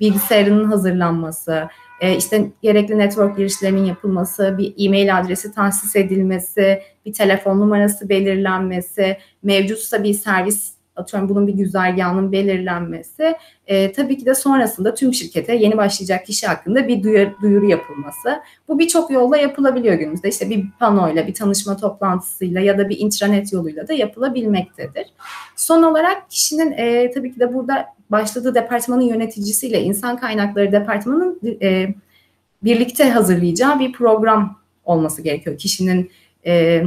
bilgisayarının 0.00 0.64
hazırlanması, 0.64 1.68
e, 2.02 2.16
işte 2.16 2.50
gerekli 2.62 2.98
network 2.98 3.36
girişlerinin 3.36 3.84
yapılması, 3.84 4.54
bir 4.58 4.74
e-mail 4.78 5.18
adresi 5.18 5.54
tahsis 5.54 5.96
edilmesi, 5.96 6.82
bir 7.06 7.12
telefon 7.12 7.60
numarası 7.60 8.08
belirlenmesi, 8.08 9.16
mevcutsa 9.42 10.04
bir 10.04 10.14
servis 10.14 10.72
atıyorum 10.96 11.28
bunun 11.28 11.46
bir 11.46 11.52
güzergahının 11.52 12.32
belirlenmesi 12.32 13.36
e, 13.66 13.92
tabii 13.92 14.18
ki 14.18 14.26
de 14.26 14.34
sonrasında 14.34 14.94
tüm 14.94 15.14
şirkete 15.14 15.54
yeni 15.54 15.76
başlayacak 15.76 16.26
kişi 16.26 16.46
hakkında 16.46 16.88
bir 16.88 17.02
duyur, 17.02 17.28
duyuru 17.42 17.66
yapılması. 17.66 18.40
Bu 18.68 18.78
birçok 18.78 19.10
yolla 19.10 19.36
yapılabiliyor 19.36 19.94
günümüzde. 19.94 20.28
İşte 20.28 20.50
bir 20.50 20.64
panoyla, 20.78 21.26
bir 21.26 21.34
tanışma 21.34 21.76
toplantısıyla 21.76 22.60
ya 22.60 22.78
da 22.78 22.88
bir 22.88 22.98
intranet 22.98 23.52
yoluyla 23.52 23.88
da 23.88 23.92
yapılabilmektedir. 23.92 25.06
Son 25.56 25.82
olarak 25.82 26.30
kişinin 26.30 26.72
e, 26.72 27.10
tabii 27.10 27.34
ki 27.34 27.40
de 27.40 27.54
burada 27.54 27.86
başladığı 28.12 28.54
departmanın 28.54 29.02
yöneticisiyle 29.02 29.82
insan 29.82 30.16
kaynakları 30.16 30.72
departmanının 30.72 31.40
e, 31.62 31.94
birlikte 32.64 33.10
hazırlayacağı 33.10 33.80
bir 33.80 33.92
program 33.92 34.58
olması 34.84 35.22
gerekiyor. 35.22 35.58
Kişinin 35.58 36.10
e, 36.46 36.82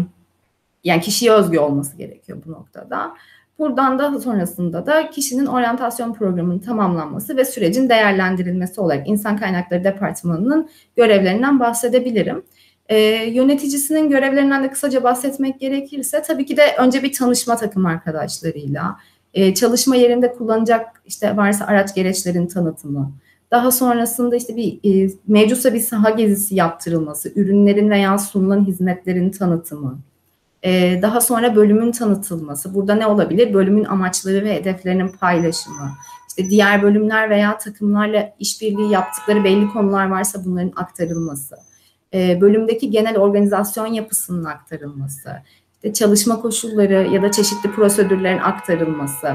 yani 0.83 1.01
kişiye 1.01 1.31
özgü 1.31 1.59
olması 1.59 1.97
gerekiyor 1.97 2.37
bu 2.45 2.51
noktada. 2.51 3.13
Buradan 3.59 3.99
da 3.99 4.19
sonrasında 4.19 4.85
da 4.85 5.09
kişinin 5.09 5.45
oryantasyon 5.45 6.13
programının 6.13 6.59
tamamlanması 6.59 7.37
ve 7.37 7.45
sürecin 7.45 7.89
değerlendirilmesi 7.89 8.81
olarak 8.81 9.07
insan 9.07 9.37
kaynakları 9.37 9.83
departmanının 9.83 10.69
görevlerinden 10.95 11.59
bahsedebilirim. 11.59 12.43
Ee, 12.89 12.97
yöneticisinin 13.25 14.09
görevlerinden 14.09 14.63
de 14.63 14.69
kısaca 14.69 15.03
bahsetmek 15.03 15.59
gerekirse 15.59 16.21
tabii 16.21 16.45
ki 16.45 16.57
de 16.57 16.75
önce 16.79 17.03
bir 17.03 17.13
tanışma 17.13 17.55
takım 17.55 17.85
arkadaşlarıyla, 17.85 18.99
e, 19.35 19.53
çalışma 19.53 19.95
yerinde 19.95 20.33
kullanacak 20.33 21.01
işte 21.05 21.37
varsa 21.37 21.65
araç 21.65 21.95
gereçlerin 21.95 22.47
tanıtımı, 22.47 23.11
daha 23.51 23.71
sonrasında 23.71 24.35
işte 24.35 24.55
bir 24.55 24.79
e, 24.83 25.11
mevcutsa 25.27 25.73
bir 25.73 25.79
saha 25.79 26.09
gezisi 26.09 26.55
yaptırılması, 26.55 27.31
ürünlerin 27.35 27.89
veya 27.89 28.17
sunulan 28.17 28.65
hizmetlerin 28.65 29.29
tanıtımı, 29.29 29.99
ee, 30.65 30.99
daha 31.01 31.21
sonra 31.21 31.55
bölümün 31.55 31.91
tanıtılması. 31.91 32.73
Burada 32.73 32.95
ne 32.95 33.07
olabilir? 33.07 33.53
Bölümün 33.53 33.83
amaçları 33.83 34.45
ve 34.45 34.55
hedeflerinin 34.55 35.07
paylaşımı. 35.07 35.91
İşte 36.29 36.49
diğer 36.49 36.83
bölümler 36.83 37.29
veya 37.29 37.57
takımlarla 37.57 38.33
işbirliği 38.39 38.91
yaptıkları 38.91 39.43
belli 39.43 39.67
konular 39.67 40.09
varsa 40.09 40.45
bunların 40.45 40.71
aktarılması. 40.75 41.55
Ee, 42.13 42.41
bölümdeki 42.41 42.89
genel 42.89 43.17
organizasyon 43.17 43.85
yapısının 43.87 44.43
aktarılması. 44.43 45.29
İşte 45.75 45.93
çalışma 45.93 46.41
koşulları 46.41 47.07
ya 47.13 47.21
da 47.21 47.31
çeşitli 47.31 47.71
prosedürlerin 47.71 48.39
aktarılması. 48.39 49.27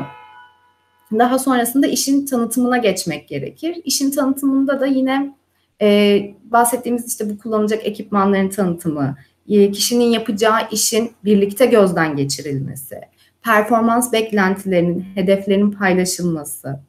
Daha 1.18 1.38
sonrasında 1.38 1.86
işin 1.86 2.26
tanıtımına 2.26 2.78
geçmek 2.78 3.28
gerekir. 3.28 3.76
İşin 3.84 4.10
tanıtımında 4.10 4.80
da 4.80 4.86
yine 4.86 5.34
e, 5.82 6.20
bahsettiğimiz 6.44 7.08
işte 7.08 7.30
bu 7.30 7.38
kullanılacak 7.38 7.86
ekipmanların 7.86 8.48
tanıtımı, 8.48 9.16
e, 9.48 9.70
kişinin 9.70 10.04
yapacağı 10.04 10.58
işin 10.70 11.10
birlikte 11.24 11.66
gözden 11.66 12.16
geçirilmesi, 12.16 13.00
performans 13.42 14.12
beklentilerinin, 14.12 15.04
hedeflerinin 15.14 15.70
paylaşılması, 15.70 16.80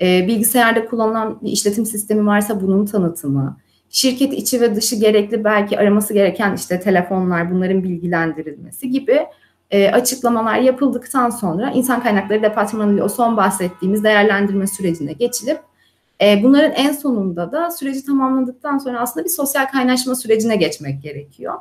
e, 0.00 0.26
bilgisayarda 0.26 0.86
kullanılan 0.86 1.38
bir 1.42 1.50
işletim 1.50 1.86
sistemi 1.86 2.26
varsa 2.26 2.60
bunun 2.60 2.86
tanıtımı, 2.86 3.56
şirket 3.90 4.32
içi 4.32 4.60
ve 4.60 4.76
dışı 4.76 4.96
gerekli 4.96 5.44
belki 5.44 5.78
araması 5.78 6.14
gereken 6.14 6.54
işte 6.54 6.80
telefonlar 6.80 7.50
bunların 7.50 7.84
bilgilendirilmesi 7.84 8.90
gibi 8.90 9.26
e, 9.70 9.90
açıklamalar 9.90 10.58
yapıldıktan 10.58 11.30
sonra 11.30 11.70
insan 11.70 12.02
kaynakları 12.02 12.42
departmanı 12.42 12.94
ile 12.94 13.02
o 13.02 13.08
son 13.08 13.36
bahsettiğimiz 13.36 14.04
değerlendirme 14.04 14.66
sürecine 14.66 15.12
geçilip 15.12 15.60
e, 16.20 16.42
bunların 16.42 16.72
en 16.72 16.92
sonunda 16.92 17.52
da 17.52 17.70
süreci 17.70 18.04
tamamladıktan 18.04 18.78
sonra 18.78 19.00
aslında 19.00 19.24
bir 19.24 19.30
sosyal 19.30 19.66
kaynaşma 19.66 20.14
sürecine 20.14 20.56
geçmek 20.56 21.02
gerekiyor. 21.02 21.54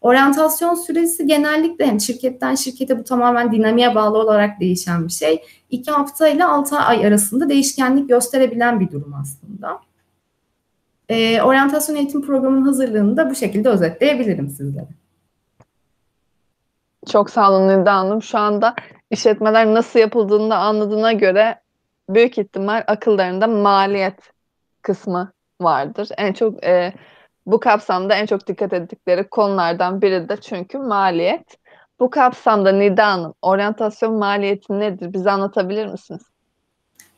Oryantasyon 0.00 0.74
süresi 0.74 1.26
genellikle 1.26 1.86
hem 1.86 2.00
şirketten 2.00 2.54
şirkete 2.54 2.98
bu 2.98 3.04
tamamen 3.04 3.52
dinamiğe 3.52 3.94
bağlı 3.94 4.18
olarak 4.18 4.60
değişen 4.60 5.06
bir 5.06 5.12
şey. 5.12 5.42
İki 5.70 5.90
hafta 5.90 6.28
ile 6.28 6.44
altı 6.44 6.76
ay 6.76 7.06
arasında 7.06 7.48
değişkenlik 7.48 8.08
gösterebilen 8.08 8.80
bir 8.80 8.90
durum 8.90 9.14
aslında. 9.14 9.80
E, 11.08 11.42
oryantasyon 11.42 11.96
eğitim 11.96 12.22
programının 12.22 12.62
hazırlığını 12.62 13.16
da 13.16 13.30
bu 13.30 13.34
şekilde 13.34 13.68
özetleyebilirim 13.68 14.48
sizlere. 14.48 14.88
Çok 17.12 17.30
sağ 17.30 17.52
olun 17.52 17.68
Nilda 17.68 17.94
Hanım. 17.94 18.22
Şu 18.22 18.38
anda 18.38 18.74
işletmeler 19.10 19.74
nasıl 19.74 19.98
yapıldığını 19.98 20.50
da 20.50 20.56
anladığına 20.56 21.12
göre 21.12 21.60
büyük 22.08 22.38
ihtimal 22.38 22.84
akıllarında 22.86 23.46
maliyet 23.46 24.18
kısmı 24.82 25.32
vardır. 25.60 26.08
En 26.18 26.32
çok 26.32 26.64
e, 26.64 26.92
bu 27.46 27.60
kapsamda 27.60 28.14
en 28.14 28.26
çok 28.26 28.46
dikkat 28.46 28.72
ettikleri 28.72 29.28
konulardan 29.28 30.02
biri 30.02 30.28
de 30.28 30.36
çünkü 30.36 30.78
maliyet. 30.78 31.58
Bu 32.00 32.10
kapsamda 32.10 32.72
Nida 32.72 33.06
Hanım, 33.06 33.34
oryantasyon 33.42 34.14
maliyeti 34.14 34.80
nedir? 34.80 35.12
Bize 35.12 35.30
anlatabilir 35.30 35.86
misiniz? 35.86 36.22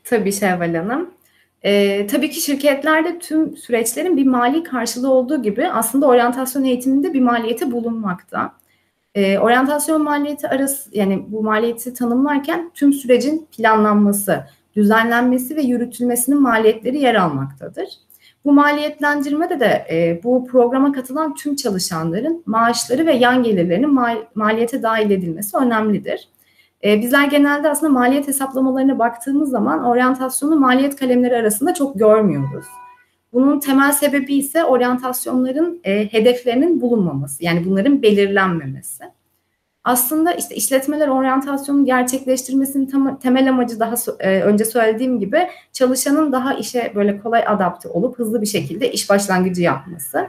Tabii 0.03 0.31
Şevval 0.31 0.75
Hanım. 0.75 1.16
Ee, 1.63 2.07
tabii 2.07 2.29
ki 2.29 2.41
şirketlerde 2.41 3.19
tüm 3.19 3.57
süreçlerin 3.57 4.17
bir 4.17 4.25
mali 4.25 4.63
karşılığı 4.63 5.11
olduğu 5.11 5.41
gibi 5.41 5.67
aslında 5.67 6.07
oryantasyon 6.07 6.63
eğitiminde 6.63 7.13
bir 7.13 7.21
maliyeti 7.21 7.71
bulunmakta. 7.71 8.53
Ee, 9.15 9.39
oryantasyon 9.39 10.03
maliyeti 10.03 10.47
arası 10.47 10.89
yani 10.97 11.25
bu 11.27 11.43
maliyeti 11.43 11.93
tanımlarken 11.93 12.71
tüm 12.73 12.93
sürecin 12.93 13.47
planlanması, 13.57 14.43
düzenlenmesi 14.75 15.55
ve 15.55 15.61
yürütülmesinin 15.61 16.41
maliyetleri 16.41 16.97
yer 16.97 17.15
almaktadır. 17.15 17.89
Bu 18.45 18.53
maliyetlendirmede 18.53 19.59
de 19.59 19.87
e, 19.91 20.23
bu 20.23 20.47
programa 20.47 20.91
katılan 20.91 21.35
tüm 21.35 21.55
çalışanların 21.55 22.43
maaşları 22.45 23.05
ve 23.05 23.13
yan 23.13 23.43
gelirlerinin 23.43 23.93
mal, 23.93 24.17
maliyete 24.35 24.83
dahil 24.83 25.11
edilmesi 25.11 25.57
önemlidir. 25.57 26.29
E, 26.83 27.01
bizler 27.01 27.25
genelde 27.27 27.69
aslında 27.69 27.93
maliyet 27.93 28.27
hesaplamalarına 28.27 28.99
baktığımız 28.99 29.49
zaman 29.49 29.83
oryantasyonu 29.83 30.55
maliyet 30.55 30.95
kalemleri 30.95 31.35
arasında 31.35 31.73
çok 31.73 31.99
görmüyoruz. 31.99 32.65
Bunun 33.33 33.59
temel 33.59 33.91
sebebi 33.91 34.35
ise 34.35 34.63
oryantasyonların 34.63 35.79
e, 35.83 36.13
hedeflerinin 36.13 36.81
bulunmaması, 36.81 37.43
yani 37.43 37.65
bunların 37.65 38.01
belirlenmemesi. 38.01 39.03
Aslında 39.83 40.31
işte 40.31 40.55
işletmeler 40.55 41.07
oryantasyonu 41.07 41.85
gerçekleştirmesinin 41.85 42.85
tam, 42.85 43.19
temel 43.19 43.49
amacı 43.49 43.79
daha 43.79 43.95
e, 44.19 44.41
önce 44.41 44.65
söylediğim 44.65 45.19
gibi 45.19 45.47
çalışanın 45.73 46.31
daha 46.31 46.53
işe 46.53 46.91
böyle 46.95 47.19
kolay 47.19 47.43
adapte 47.47 47.89
olup 47.89 48.19
hızlı 48.19 48.41
bir 48.41 48.47
şekilde 48.47 48.91
iş 48.91 49.09
başlangıcı 49.09 49.61
yapması. 49.61 50.27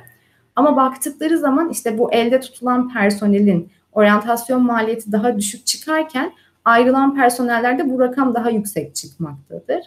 Ama 0.56 0.76
baktıkları 0.76 1.38
zaman 1.38 1.70
işte 1.70 1.98
bu 1.98 2.12
elde 2.12 2.40
tutulan 2.40 2.92
personelin 2.92 3.70
oryantasyon 3.92 4.62
maliyeti 4.62 5.12
daha 5.12 5.36
düşük 5.36 5.66
çıkarken 5.66 6.32
ayrılan 6.64 7.14
personellerde 7.14 7.90
bu 7.90 8.00
rakam 8.00 8.34
daha 8.34 8.50
yüksek 8.50 8.94
çıkmaktadır. 8.94 9.80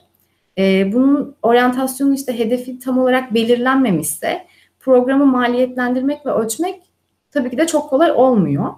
E, 0.57 0.93
bunun 0.93 1.35
oryantasyonu 1.41 2.13
işte 2.13 2.39
hedefi 2.39 2.79
tam 2.79 2.99
olarak 2.99 3.33
belirlenmemişse 3.33 4.47
programı 4.79 5.25
maliyetlendirmek 5.25 6.25
ve 6.25 6.31
ölçmek 6.31 6.81
tabii 7.31 7.49
ki 7.49 7.57
de 7.57 7.67
çok 7.67 7.89
kolay 7.89 8.11
olmuyor. 8.11 8.73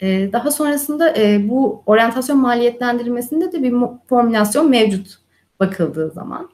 E, 0.00 0.32
daha 0.32 0.50
sonrasında 0.50 1.16
e, 1.16 1.48
bu 1.48 1.82
oryantasyon 1.86 2.38
maliyetlendirilmesinde 2.38 3.52
de 3.52 3.62
bir 3.62 3.74
formülasyon 4.08 4.70
mevcut 4.70 5.18
bakıldığı 5.60 6.10
zaman. 6.10 6.50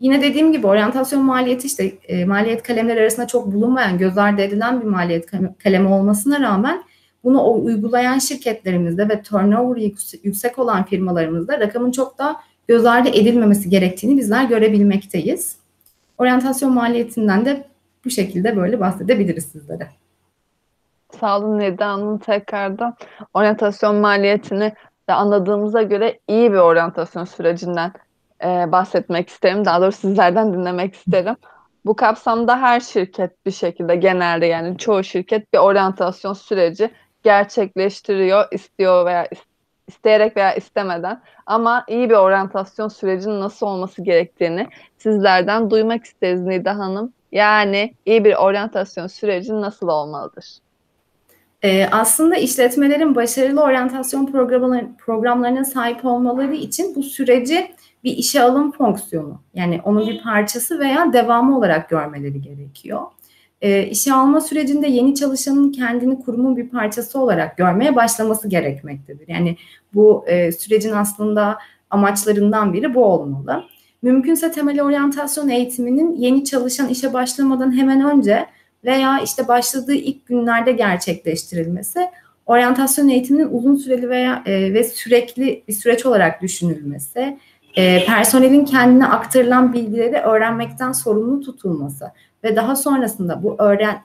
Yine 0.00 0.22
dediğim 0.22 0.52
gibi 0.52 0.66
oryantasyon 0.66 1.22
maliyeti 1.22 1.66
işte 1.66 1.92
e, 2.08 2.24
maliyet 2.24 2.62
kalemleri 2.62 3.00
arasında 3.00 3.26
çok 3.26 3.52
bulunmayan, 3.52 3.98
göz 3.98 4.18
ardı 4.18 4.42
edilen 4.42 4.80
bir 4.80 4.86
maliyet 4.86 5.30
kalemi 5.62 5.88
olmasına 5.88 6.40
rağmen 6.40 6.82
bunu 7.24 7.64
uygulayan 7.64 8.18
şirketlerimizde 8.18 9.08
ve 9.08 9.22
turnover 9.22 9.76
yüksek 10.22 10.58
olan 10.58 10.84
firmalarımızda 10.84 11.60
rakamın 11.60 11.90
çok 11.90 12.18
da 12.18 12.36
göz 12.68 12.86
ardı 12.86 13.08
edilmemesi 13.08 13.70
gerektiğini 13.70 14.18
bizler 14.18 14.44
görebilmekteyiz. 14.44 15.56
Oryantasyon 16.18 16.72
maliyetinden 16.72 17.44
de 17.44 17.64
bu 18.04 18.10
şekilde 18.10 18.56
böyle 18.56 18.80
bahsedebiliriz 18.80 19.44
sizlere. 19.44 19.88
Sağ 21.20 21.38
olun 21.38 21.58
Nida 21.58 21.88
Hanım 21.88 22.18
tekrardan. 22.18 22.96
Oryantasyon 23.34 23.96
maliyetini 23.96 24.72
de 25.08 25.12
anladığımıza 25.12 25.82
göre 25.82 26.18
iyi 26.28 26.52
bir 26.52 26.56
oryantasyon 26.56 27.24
sürecinden 27.24 27.92
e, 28.44 28.72
bahsetmek 28.72 29.28
isterim. 29.28 29.64
Daha 29.64 29.80
doğrusu 29.80 30.00
sizlerden 30.00 30.52
dinlemek 30.52 30.94
isterim. 30.94 31.36
Bu 31.84 31.96
kapsamda 31.96 32.60
her 32.60 32.80
şirket 32.80 33.46
bir 33.46 33.50
şekilde 33.50 33.96
genelde 33.96 34.46
yani 34.46 34.78
çoğu 34.78 35.04
şirket 35.04 35.52
bir 35.52 35.58
oryantasyon 35.58 36.32
süreci 36.32 36.90
gerçekleştiriyor, 37.22 38.44
istiyor 38.52 39.06
veya 39.06 39.28
isteyerek 39.88 40.36
veya 40.36 40.54
istemeden. 40.54 41.22
Ama 41.46 41.84
iyi 41.88 42.10
bir 42.10 42.14
oryantasyon 42.14 42.88
sürecinin 42.88 43.40
nasıl 43.40 43.66
olması 43.66 44.02
gerektiğini 44.02 44.68
sizlerden 44.98 45.70
duymak 45.70 46.04
isteriz 46.04 46.42
Nida 46.42 46.78
Hanım. 46.78 47.12
Yani 47.32 47.94
iyi 48.06 48.24
bir 48.24 48.34
oryantasyon 48.34 49.06
süreci 49.06 49.52
nasıl 49.52 49.88
olmalıdır? 49.88 50.58
Ee, 51.62 51.88
aslında 51.92 52.36
işletmelerin 52.36 53.14
başarılı 53.14 53.60
oryantasyon 53.60 54.26
programlarına 54.98 55.64
sahip 55.64 56.04
olmaları 56.04 56.54
için 56.54 56.94
bu 56.94 57.02
süreci 57.02 57.74
bir 58.04 58.16
işe 58.16 58.42
alım 58.42 58.72
fonksiyonu 58.72 59.40
yani 59.54 59.80
onun 59.84 60.06
bir 60.06 60.22
parçası 60.22 60.78
veya 60.78 61.12
devamı 61.12 61.58
olarak 61.58 61.88
görmeleri 61.88 62.42
gerekiyor. 62.42 63.02
E, 63.62 63.86
işe 63.86 64.12
alma 64.12 64.40
sürecinde 64.40 64.88
yeni 64.88 65.14
çalışanın 65.14 65.72
kendini 65.72 66.20
kurumun 66.22 66.56
bir 66.56 66.68
parçası 66.68 67.20
olarak 67.20 67.56
görmeye 67.56 67.96
başlaması 67.96 68.48
gerekmektedir. 68.48 69.28
Yani 69.28 69.56
bu 69.94 70.24
e, 70.26 70.52
sürecin 70.52 70.92
aslında 70.92 71.58
amaçlarından 71.90 72.72
biri 72.72 72.94
bu 72.94 73.04
olmalı. 73.04 73.64
Mümkünse 74.02 74.52
temel 74.52 74.82
oryantasyon 74.82 75.48
eğitiminin 75.48 76.16
yeni 76.16 76.44
çalışan 76.44 76.88
işe 76.88 77.12
başlamadan 77.12 77.76
hemen 77.76 78.04
önce 78.04 78.46
veya 78.84 79.20
işte 79.20 79.48
başladığı 79.48 79.94
ilk 79.94 80.26
günlerde 80.26 80.72
gerçekleştirilmesi 80.72 82.08
oryantasyon 82.46 83.08
eğitiminin 83.08 83.48
uzun 83.52 83.76
süreli 83.76 84.08
veya 84.08 84.42
e, 84.46 84.74
ve 84.74 84.84
sürekli 84.84 85.64
bir 85.68 85.72
süreç 85.72 86.06
olarak 86.06 86.42
düşünülmesi, 86.42 87.38
e, 87.76 88.04
personelin 88.04 88.64
kendine 88.64 89.06
aktarılan 89.06 89.72
bilgileri 89.72 90.16
öğrenmekten 90.16 90.92
sorumlu 90.92 91.40
tutulması 91.40 92.04
ve 92.44 92.56
daha 92.56 92.76
sonrasında 92.76 93.42
bu 93.42 93.56
öğren, 93.58 94.02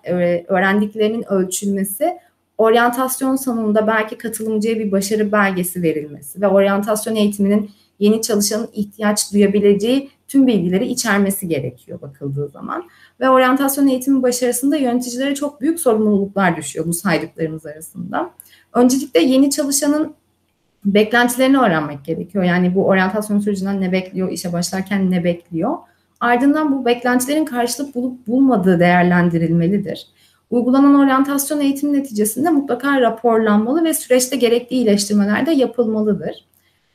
öğrendiklerinin 0.47 1.33
ölçülmesi 1.33 2.17
oryantasyon 2.57 3.35
sonunda 3.35 3.87
belki 3.87 4.17
katılımcıya 4.17 4.79
bir 4.79 4.91
başarı 4.91 5.31
belgesi 5.31 5.83
verilmesi 5.83 6.41
ve 6.41 6.47
oryantasyon 6.47 7.15
eğitiminin 7.15 7.71
yeni 7.99 8.21
çalışanın 8.21 8.69
ihtiyaç 8.73 9.33
duyabileceği 9.33 10.09
tüm 10.27 10.47
bilgileri 10.47 10.87
içermesi 10.87 11.47
gerekiyor 11.47 12.01
bakıldığı 12.01 12.47
zaman. 12.47 12.89
Ve 13.19 13.29
oryantasyon 13.29 13.87
eğitimi 13.87 14.23
başarısında 14.23 14.77
yöneticilere 14.77 15.35
çok 15.35 15.61
büyük 15.61 15.79
sorumluluklar 15.79 16.57
düşüyor 16.57 16.85
bu 16.85 16.93
saydıklarımız 16.93 17.65
arasında. 17.65 18.31
Öncelikle 18.73 19.19
yeni 19.19 19.49
çalışanın 19.49 20.15
beklentilerini 20.85 21.57
öğrenmek 21.57 22.05
gerekiyor. 22.05 22.43
Yani 22.43 22.75
bu 22.75 22.85
oryantasyon 22.85 23.39
sürecinden 23.39 23.81
ne 23.81 23.91
bekliyor, 23.91 24.31
işe 24.31 24.53
başlarken 24.53 25.11
ne 25.11 25.23
bekliyor. 25.23 25.77
Ardından 26.19 26.71
bu 26.71 26.85
beklentilerin 26.85 27.45
karşılık 27.45 27.95
bulup 27.95 28.27
bulmadığı 28.27 28.79
değerlendirilmelidir. 28.79 30.07
Uygulanan 30.49 30.95
oryantasyon 30.95 31.59
eğitimi 31.59 31.99
neticesinde 31.99 32.49
mutlaka 32.49 33.01
raporlanmalı 33.01 33.83
ve 33.83 33.93
süreçte 33.93 34.35
gerekli 34.35 34.75
iyileştirmeler 34.75 35.45
de 35.45 35.51
yapılmalıdır. 35.51 36.45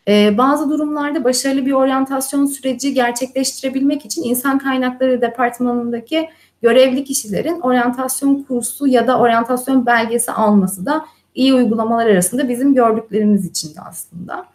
Ee, 0.08 0.38
bazı 0.38 0.70
durumlarda 0.70 1.24
başarılı 1.24 1.66
bir 1.66 1.72
oryantasyon 1.72 2.46
süreci 2.46 2.94
gerçekleştirebilmek 2.94 4.04
için 4.04 4.22
insan 4.22 4.58
kaynakları 4.58 5.20
departmanındaki 5.20 6.28
görevli 6.62 7.04
kişilerin 7.04 7.60
oryantasyon 7.60 8.42
kursu 8.42 8.86
ya 8.86 9.06
da 9.06 9.18
oryantasyon 9.18 9.86
belgesi 9.86 10.32
alması 10.32 10.86
da 10.86 11.04
iyi 11.34 11.54
uygulamalar 11.54 12.06
arasında 12.06 12.48
bizim 12.48 12.74
gördüklerimiz 12.74 13.46
içinde 13.46 13.80
aslında. 13.80 14.46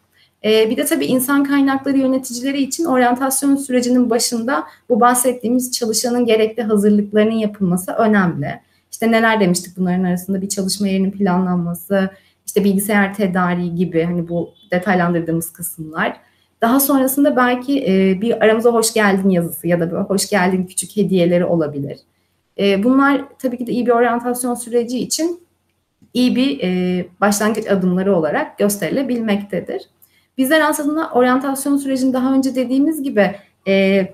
Ee, 0.46 0.70
bir 0.70 0.78
de 0.78 0.86
tabii 0.86 1.06
insan 1.06 1.44
kaynakları 1.44 1.98
yöneticileri 1.98 2.62
için 2.62 2.86
oryantasyon 2.86 3.56
sürecinin 3.56 4.10
başında 4.10 4.64
bu 4.90 5.00
bahsettiğimiz 5.00 5.72
çalışanın 5.72 6.26
gerekli 6.26 6.64
hazırlıklarının 6.64 7.36
yapılması 7.36 7.92
önemli. 7.92 8.62
İşte 8.92 9.12
neler 9.12 9.40
demiştik 9.40 9.78
bunların 9.78 10.04
arasında 10.04 10.42
bir 10.42 10.50
çalışma 10.50 10.88
yerinin 10.88 11.12
planlanması, 11.12 12.10
işte 12.46 12.64
bilgisayar 12.64 13.14
tedariği 13.14 13.76
gibi 13.76 14.04
hani 14.04 14.30
bu 14.30 14.54
detaylandırdığımız 14.72 15.54
kısımlar. 15.54 16.18
Daha 16.62 16.80
sonrasında 16.80 17.36
belki 17.36 17.86
e, 17.88 18.22
bir 18.22 18.44
aramıza 18.44 18.74
hoş 18.74 18.94
geldin 18.94 19.30
yazısı 19.30 19.68
ya 19.68 19.80
da 19.80 19.92
böyle 19.92 20.04
hoş 20.04 20.30
geldin 20.30 20.66
küçük 20.66 20.98
hediyeleri 20.98 21.46
olabilir. 21.46 21.98
E, 22.60 22.84
bunlar 22.84 23.22
tabii 23.40 23.58
ki 23.58 23.68
de 23.68 23.72
iyi 23.72 23.86
bir 23.86 23.92
oryantasyon 23.92 24.56
süreci 24.56 25.00
için 25.00 25.40
iyi 26.14 26.36
bir 26.36 26.60
e, 26.64 27.06
başlangıç 27.22 27.68
adımları 27.68 28.16
olarak 28.16 28.58
gösterilebilmektedir. 28.58 29.82
Bizler 30.38 30.62
aslında 30.62 31.10
oryantasyon 31.10 31.78
sürecini 31.78 32.14
daha 32.14 32.34
önce 32.34 32.56
dediğimiz 32.56 33.04
gibi 33.04 33.36
e, 33.68 34.08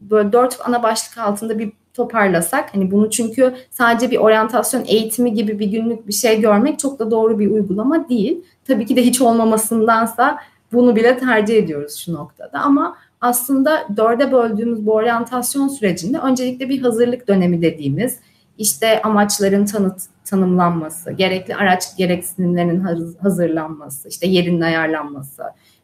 böyle 0.00 0.32
dört 0.32 0.58
ana 0.64 0.82
başlık 0.82 1.18
altında 1.18 1.58
bir 1.58 1.72
toparlasak 1.94 2.74
hani 2.74 2.90
bunu 2.90 3.10
çünkü 3.10 3.54
sadece 3.70 4.10
bir 4.10 4.16
oryantasyon 4.16 4.84
eğitimi 4.86 5.34
gibi 5.34 5.58
bir 5.58 5.66
günlük 5.66 6.08
bir 6.08 6.12
şey 6.12 6.40
görmek 6.40 6.78
çok 6.78 6.98
da 6.98 7.10
doğru 7.10 7.38
bir 7.38 7.50
uygulama 7.50 8.08
değil. 8.08 8.44
Tabii 8.66 8.86
ki 8.86 8.96
de 8.96 9.02
hiç 9.02 9.20
olmamasındansa 9.20 10.38
bunu 10.72 10.96
bile 10.96 11.18
tercih 11.18 11.56
ediyoruz 11.56 11.96
şu 11.96 12.14
noktada 12.14 12.58
ama 12.60 12.96
aslında 13.20 13.86
dörde 13.96 14.32
böldüğümüz 14.32 14.86
bu 14.86 14.92
oryantasyon 14.92 15.68
sürecinde 15.68 16.18
öncelikle 16.18 16.68
bir 16.68 16.82
hazırlık 16.82 17.28
dönemi 17.28 17.62
dediğimiz 17.62 18.18
işte 18.60 19.02
amaçların 19.02 19.64
tanıt, 19.64 20.02
tanımlanması, 20.24 21.12
gerekli 21.12 21.56
araç 21.56 21.96
gereksinimlerinin 21.96 22.84
hazırlanması, 23.22 24.08
işte 24.08 24.28
yerinin 24.28 24.60
ayarlanması, 24.60 25.42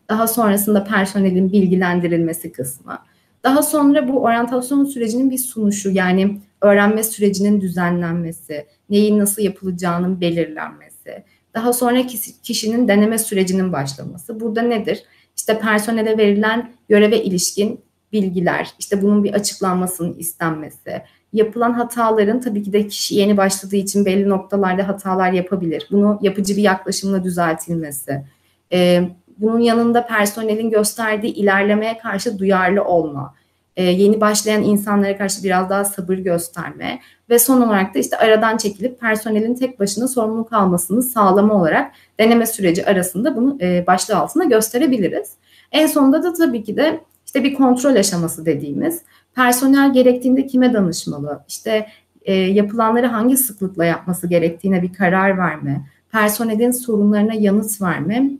daha 0.09 0.27
sonrasında 0.27 0.85
personelin 0.85 1.53
bilgilendirilmesi 1.53 2.53
kısmı. 2.53 2.99
Daha 3.45 3.63
sonra 3.63 4.09
bu 4.09 4.23
oryantasyon 4.23 4.85
sürecinin 4.85 5.31
bir 5.31 5.39
sunuşu 5.39 5.91
yani 5.91 6.41
öğrenme 6.61 7.03
sürecinin 7.03 7.61
düzenlenmesi, 7.61 8.67
neyin 8.91 9.19
nasıl 9.19 9.43
yapılacağının 9.43 10.21
belirlenmesi, 10.21 11.25
daha 11.55 11.73
sonra 11.73 12.07
kişinin 12.43 12.89
deneme 12.89 13.19
sürecinin 13.19 13.73
başlaması. 13.73 14.41
Burada 14.41 14.63
nedir? 14.63 15.03
İşte 15.37 15.59
personele 15.59 16.19
verilen 16.19 16.73
göreve 16.89 17.23
ilişkin 17.23 17.81
bilgiler, 18.13 18.71
işte 18.79 19.03
bunun 19.03 19.25
bir 19.25 19.35
açıklanmasının 19.35 20.15
istenmesi, 20.19 21.03
yapılan 21.33 21.73
hataların 21.73 22.41
tabii 22.41 22.63
ki 22.63 22.73
de 22.73 22.87
kişi 22.87 23.15
yeni 23.15 23.37
başladığı 23.37 23.77
için 23.77 24.05
belli 24.05 24.29
noktalarda 24.29 24.89
hatalar 24.89 25.33
yapabilir. 25.33 25.89
Bunu 25.91 26.19
yapıcı 26.23 26.57
bir 26.57 26.63
yaklaşımla 26.63 27.25
düzeltilmesi. 27.25 28.25
Ee, 28.73 29.09
bunun 29.39 29.61
yanında 29.61 30.07
personelin 30.07 30.71
gösterdiği 30.71 31.33
ilerlemeye 31.33 31.99
karşı 31.99 32.39
duyarlı 32.39 32.85
olma, 32.85 33.35
e, 33.77 33.85
yeni 33.85 34.21
başlayan 34.21 34.63
insanlara 34.63 35.19
karşı 35.19 35.45
biraz 35.45 35.71
daha 35.71 35.85
sabır 35.85 36.19
gösterme 36.19 37.01
ve 37.31 37.39
son 37.39 37.61
olarak 37.61 37.95
da 37.95 37.99
işte 37.99 38.17
aradan 38.17 38.57
çekilip 38.57 39.01
personelin 39.01 39.55
tek 39.55 39.81
başına 39.81 40.09
sorumluluk 40.09 40.53
almasını 40.53 41.03
sağlama 41.03 41.55
olarak 41.55 41.93
deneme 42.21 42.47
süreci 42.47 42.87
arasında 42.87 43.37
bunu 43.37 43.59
e, 43.61 43.87
başlığı 43.87 44.17
altında 44.17 44.45
gösterebiliriz. 44.45 45.33
En 45.73 45.87
sonunda 45.87 46.23
da 46.23 46.33
tabii 46.33 46.65
ki 46.65 46.77
de 46.77 47.01
işte 47.27 47.45
bir 47.45 47.55
kontrol 47.55 47.95
aşaması 47.95 48.47
dediğimiz 48.47 49.03
personel 49.37 49.93
gerektiğinde 49.93 50.47
kime 50.47 50.73
danışmalı, 50.73 51.45
işte 51.49 51.87
e, 52.23 52.35
yapılanları 52.35 53.07
hangi 53.07 53.37
sıklıkla 53.37 53.85
yapması 53.85 54.27
gerektiğine 54.27 54.83
bir 54.83 54.93
karar 54.93 55.39
verme, 55.39 55.87
personelin 56.13 56.71
sorunlarına 56.71 57.35
yanıt 57.35 57.83
verme 57.83 58.31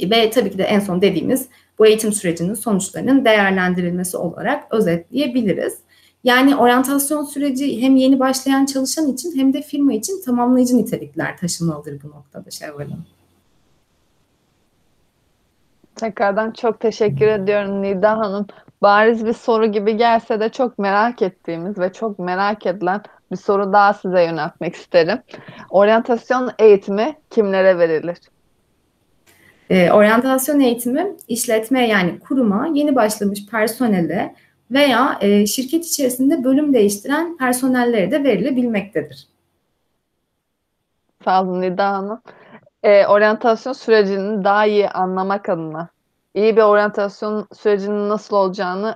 ve 0.00 0.30
tabii 0.30 0.50
ki 0.50 0.58
de 0.58 0.62
en 0.62 0.80
son 0.80 1.02
dediğimiz 1.02 1.48
bu 1.78 1.86
eğitim 1.86 2.12
sürecinin 2.12 2.54
sonuçlarının 2.54 3.24
değerlendirilmesi 3.24 4.16
olarak 4.16 4.64
özetleyebiliriz. 4.70 5.78
Yani 6.24 6.56
oryantasyon 6.56 7.24
süreci 7.24 7.82
hem 7.82 7.96
yeni 7.96 8.20
başlayan 8.20 8.66
çalışan 8.66 9.12
için 9.12 9.38
hem 9.38 9.52
de 9.52 9.62
firma 9.62 9.92
için 9.92 10.22
tamamlayıcı 10.24 10.76
nitelikler 10.76 11.36
taşımalıdır 11.36 12.02
bu 12.02 12.08
noktada 12.08 12.50
Şevval 12.50 12.84
Hanım. 12.84 13.06
Tekrardan 15.94 16.50
çok 16.50 16.80
teşekkür 16.80 17.26
ediyorum 17.26 17.82
Nida 17.82 18.18
Hanım. 18.18 18.46
Bariz 18.82 19.26
bir 19.26 19.32
soru 19.32 19.66
gibi 19.66 19.96
gelse 19.96 20.40
de 20.40 20.48
çok 20.48 20.78
merak 20.78 21.22
ettiğimiz 21.22 21.78
ve 21.78 21.92
çok 21.92 22.18
merak 22.18 22.66
edilen 22.66 23.02
bir 23.30 23.36
soru 23.36 23.72
daha 23.72 23.94
size 23.94 24.22
yöneltmek 24.22 24.74
isterim. 24.74 25.18
Oryantasyon 25.70 26.50
eğitimi 26.58 27.16
kimlere 27.30 27.78
verilir? 27.78 28.18
E, 29.70 29.90
oryantasyon 29.90 30.60
eğitimi 30.60 31.16
işletme 31.28 31.88
yani 31.88 32.20
kuruma 32.20 32.68
yeni 32.74 32.96
başlamış 32.96 33.46
personele 33.46 34.34
veya 34.70 35.18
e, 35.20 35.46
şirket 35.46 35.86
içerisinde 35.86 36.44
bölüm 36.44 36.74
değiştiren 36.74 37.36
personellere 37.36 38.10
de 38.10 38.24
verilebilmektedir. 38.24 39.26
Sağ 41.24 41.42
olun 41.42 41.60
Nida 41.60 41.90
Hanım. 41.90 42.20
Eee, 42.84 43.06
oryantasyon 43.06 43.72
sürecini 43.72 44.44
daha 44.44 44.66
iyi 44.66 44.88
anlamak 44.88 45.48
adına, 45.48 45.88
iyi 46.34 46.56
bir 46.56 46.62
oryantasyon 46.62 47.46
sürecinin 47.54 48.08
nasıl 48.08 48.36
olacağını 48.36 48.94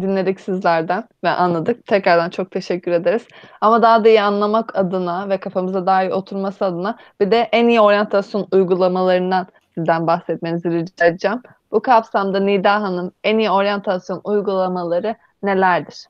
dinledik 0.00 0.40
sizlerden 0.40 1.04
ve 1.24 1.28
anladık. 1.28 1.86
Tekrardan 1.86 2.30
çok 2.30 2.50
teşekkür 2.50 2.92
ederiz. 2.92 3.22
Ama 3.60 3.82
daha 3.82 4.04
da 4.04 4.08
iyi 4.08 4.22
anlamak 4.22 4.76
adına 4.76 5.28
ve 5.28 5.40
kafamıza 5.40 5.86
daha 5.86 6.02
iyi 6.02 6.12
oturması 6.12 6.64
adına 6.64 6.96
bir 7.20 7.30
de 7.30 7.48
en 7.52 7.68
iyi 7.68 7.80
oryantasyon 7.80 8.48
uygulamalarından 8.52 9.46
sizden 9.74 10.06
bahsetmenizi 10.06 10.70
rica 10.70 11.06
edeceğim. 11.06 11.42
Bu 11.72 11.80
kapsamda 11.82 12.40
Nida 12.40 12.82
Hanım, 12.82 13.12
en 13.24 13.38
iyi 13.38 13.50
oryantasyon 13.50 14.20
uygulamaları 14.24 15.14
nelerdir? 15.42 16.06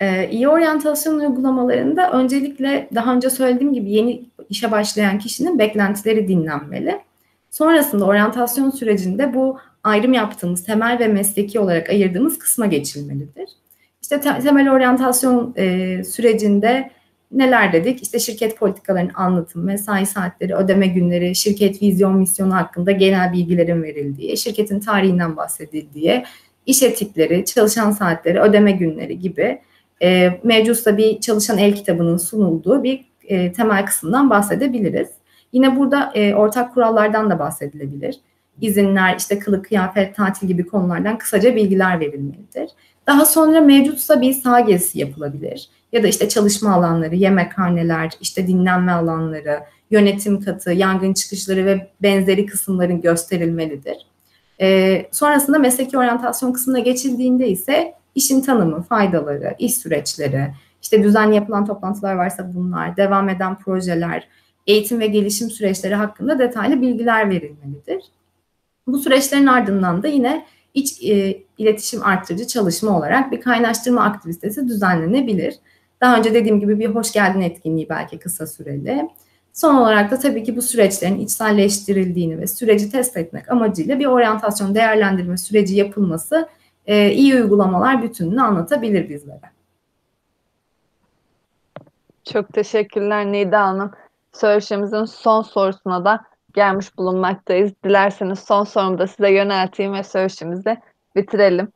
Eee, 0.00 0.28
iyi 0.32 0.48
oryantasyon 0.48 1.18
uygulamalarında 1.18 2.10
öncelikle 2.10 2.88
daha 2.94 3.14
önce 3.14 3.30
söylediğim 3.30 3.72
gibi 3.72 3.92
yeni 3.92 4.24
işe 4.50 4.70
başlayan 4.70 5.18
kişinin 5.18 5.58
beklentileri 5.58 6.28
dinlenmeli. 6.28 7.00
Sonrasında 7.52 8.04
oryantasyon 8.04 8.70
sürecinde 8.70 9.34
bu 9.34 9.58
ayrım 9.84 10.12
yaptığımız 10.12 10.64
temel 10.64 10.98
ve 10.98 11.08
mesleki 11.08 11.60
olarak 11.60 11.90
ayırdığımız 11.90 12.38
kısma 12.38 12.66
geçilmelidir. 12.66 13.48
İşte 14.02 14.20
te 14.20 14.38
temel 14.38 14.72
oryantasyon 14.72 15.54
eee, 15.56 16.04
sürecinde 16.04 16.90
neler 17.32 17.72
dedik? 17.72 18.02
İşte 18.02 18.18
şirket 18.18 18.58
politikalarının 18.58 19.12
anlatımı, 19.14 19.64
mesai 19.64 20.06
saatleri, 20.06 20.54
ödeme 20.54 20.86
günleri, 20.86 21.34
şirket 21.34 21.82
vizyon 21.82 22.16
misyonu 22.16 22.54
hakkında 22.54 22.92
genel 22.92 23.32
bilgilerin 23.32 23.82
verildiği, 23.82 24.36
şirketin 24.36 24.80
tarihinden 24.80 25.36
bahsedildiği, 25.36 26.24
iş 26.66 26.82
etikleri, 26.82 27.44
çalışan 27.44 27.90
saatleri, 27.90 28.40
ödeme 28.40 28.72
günleri 28.72 29.18
gibi 29.18 29.60
e, 30.02 30.40
mevcutta 30.44 30.96
bir 30.96 31.20
çalışan 31.20 31.58
el 31.58 31.74
kitabının 31.74 32.16
sunulduğu 32.16 32.82
bir 32.82 33.04
e, 33.24 33.52
temel 33.52 33.86
kısımdan 33.86 34.30
bahsedebiliriz. 34.30 35.21
Yine 35.52 35.76
burada 35.76 36.12
e, 36.14 36.34
ortak 36.34 36.74
kurallardan 36.74 37.30
da 37.30 37.38
bahsedilebilir. 37.38 38.16
İzinler, 38.60 39.16
işte 39.18 39.38
kılık, 39.38 39.64
kıyafet, 39.64 40.16
tatil 40.16 40.46
gibi 40.48 40.66
konulardan 40.66 41.18
kısaca 41.18 41.56
bilgiler 41.56 42.00
verilmelidir. 42.00 42.70
Daha 43.06 43.24
sonra 43.24 43.60
mevcutsa 43.60 44.20
bir 44.20 44.32
saha 44.32 44.60
gezisi 44.60 44.98
yapılabilir. 44.98 45.68
Ya 45.92 46.02
da 46.02 46.06
işte 46.06 46.28
çalışma 46.28 46.72
alanları, 46.72 47.14
yemekhaneler, 47.14 48.10
işte 48.20 48.46
dinlenme 48.46 48.92
alanları, 48.92 49.60
yönetim 49.90 50.40
katı, 50.40 50.72
yangın 50.72 51.12
çıkışları 51.12 51.66
ve 51.66 51.90
benzeri 52.02 52.46
kısımların 52.46 53.00
gösterilmelidir. 53.00 53.96
E, 54.60 55.06
sonrasında 55.12 55.58
mesleki 55.58 55.98
oryantasyon 55.98 56.52
kısmına 56.52 56.78
geçildiğinde 56.78 57.48
ise 57.48 57.94
işin 58.14 58.40
tanımı, 58.40 58.82
faydaları, 58.82 59.54
iş 59.58 59.74
süreçleri, 59.74 60.54
işte 60.82 61.02
düzenli 61.02 61.34
yapılan 61.34 61.66
toplantılar 61.66 62.14
varsa 62.14 62.54
bunlar, 62.54 62.96
devam 62.96 63.28
eden 63.28 63.58
projeler, 63.58 64.28
eğitim 64.66 65.00
ve 65.00 65.06
gelişim 65.06 65.50
süreçleri 65.50 65.94
hakkında 65.94 66.38
detaylı 66.38 66.82
bilgiler 66.82 67.30
verilmelidir. 67.30 68.04
Bu 68.86 68.98
süreçlerin 68.98 69.46
ardından 69.46 70.02
da 70.02 70.08
yine 70.08 70.46
iç 70.74 71.02
e, 71.02 71.42
iletişim 71.58 72.02
arttırıcı 72.02 72.46
çalışma 72.46 72.98
olarak 72.98 73.32
bir 73.32 73.40
kaynaştırma 73.40 74.04
aktivitesi 74.04 74.68
düzenlenebilir. 74.68 75.54
Daha 76.00 76.18
önce 76.18 76.34
dediğim 76.34 76.60
gibi 76.60 76.78
bir 76.78 76.86
hoş 76.86 77.12
geldin 77.12 77.40
etkinliği 77.40 77.88
belki 77.88 78.18
kısa 78.18 78.46
süreli. 78.46 79.08
Son 79.52 79.74
olarak 79.74 80.10
da 80.10 80.18
tabii 80.18 80.44
ki 80.44 80.56
bu 80.56 80.62
süreçlerin 80.62 81.18
içselleştirildiğini 81.18 82.38
ve 82.38 82.46
süreci 82.46 82.90
test 82.90 83.16
etmek 83.16 83.50
amacıyla 83.50 83.98
bir 83.98 84.06
oryantasyon 84.06 84.74
değerlendirme 84.74 85.36
süreci 85.36 85.76
yapılması 85.76 86.48
e, 86.86 87.12
iyi 87.12 87.34
uygulamalar 87.34 88.02
bütününü 88.02 88.42
anlatabilir 88.42 89.08
bizlere. 89.08 89.52
Çok 92.32 92.52
teşekkürler 92.52 93.32
Nida 93.32 93.60
Hanım. 93.66 93.90
Söyleşimizin 94.32 95.04
son 95.04 95.42
sorusuna 95.42 96.04
da 96.04 96.20
gelmiş 96.54 96.98
bulunmaktayız. 96.98 97.72
Dilerseniz 97.84 98.38
son 98.38 98.64
sorumu 98.64 98.98
da 98.98 99.06
size 99.06 99.30
yönelteyim 99.30 99.92
ve 99.92 100.02
söyleşimizi 100.02 100.76
bitirelim. 101.16 101.68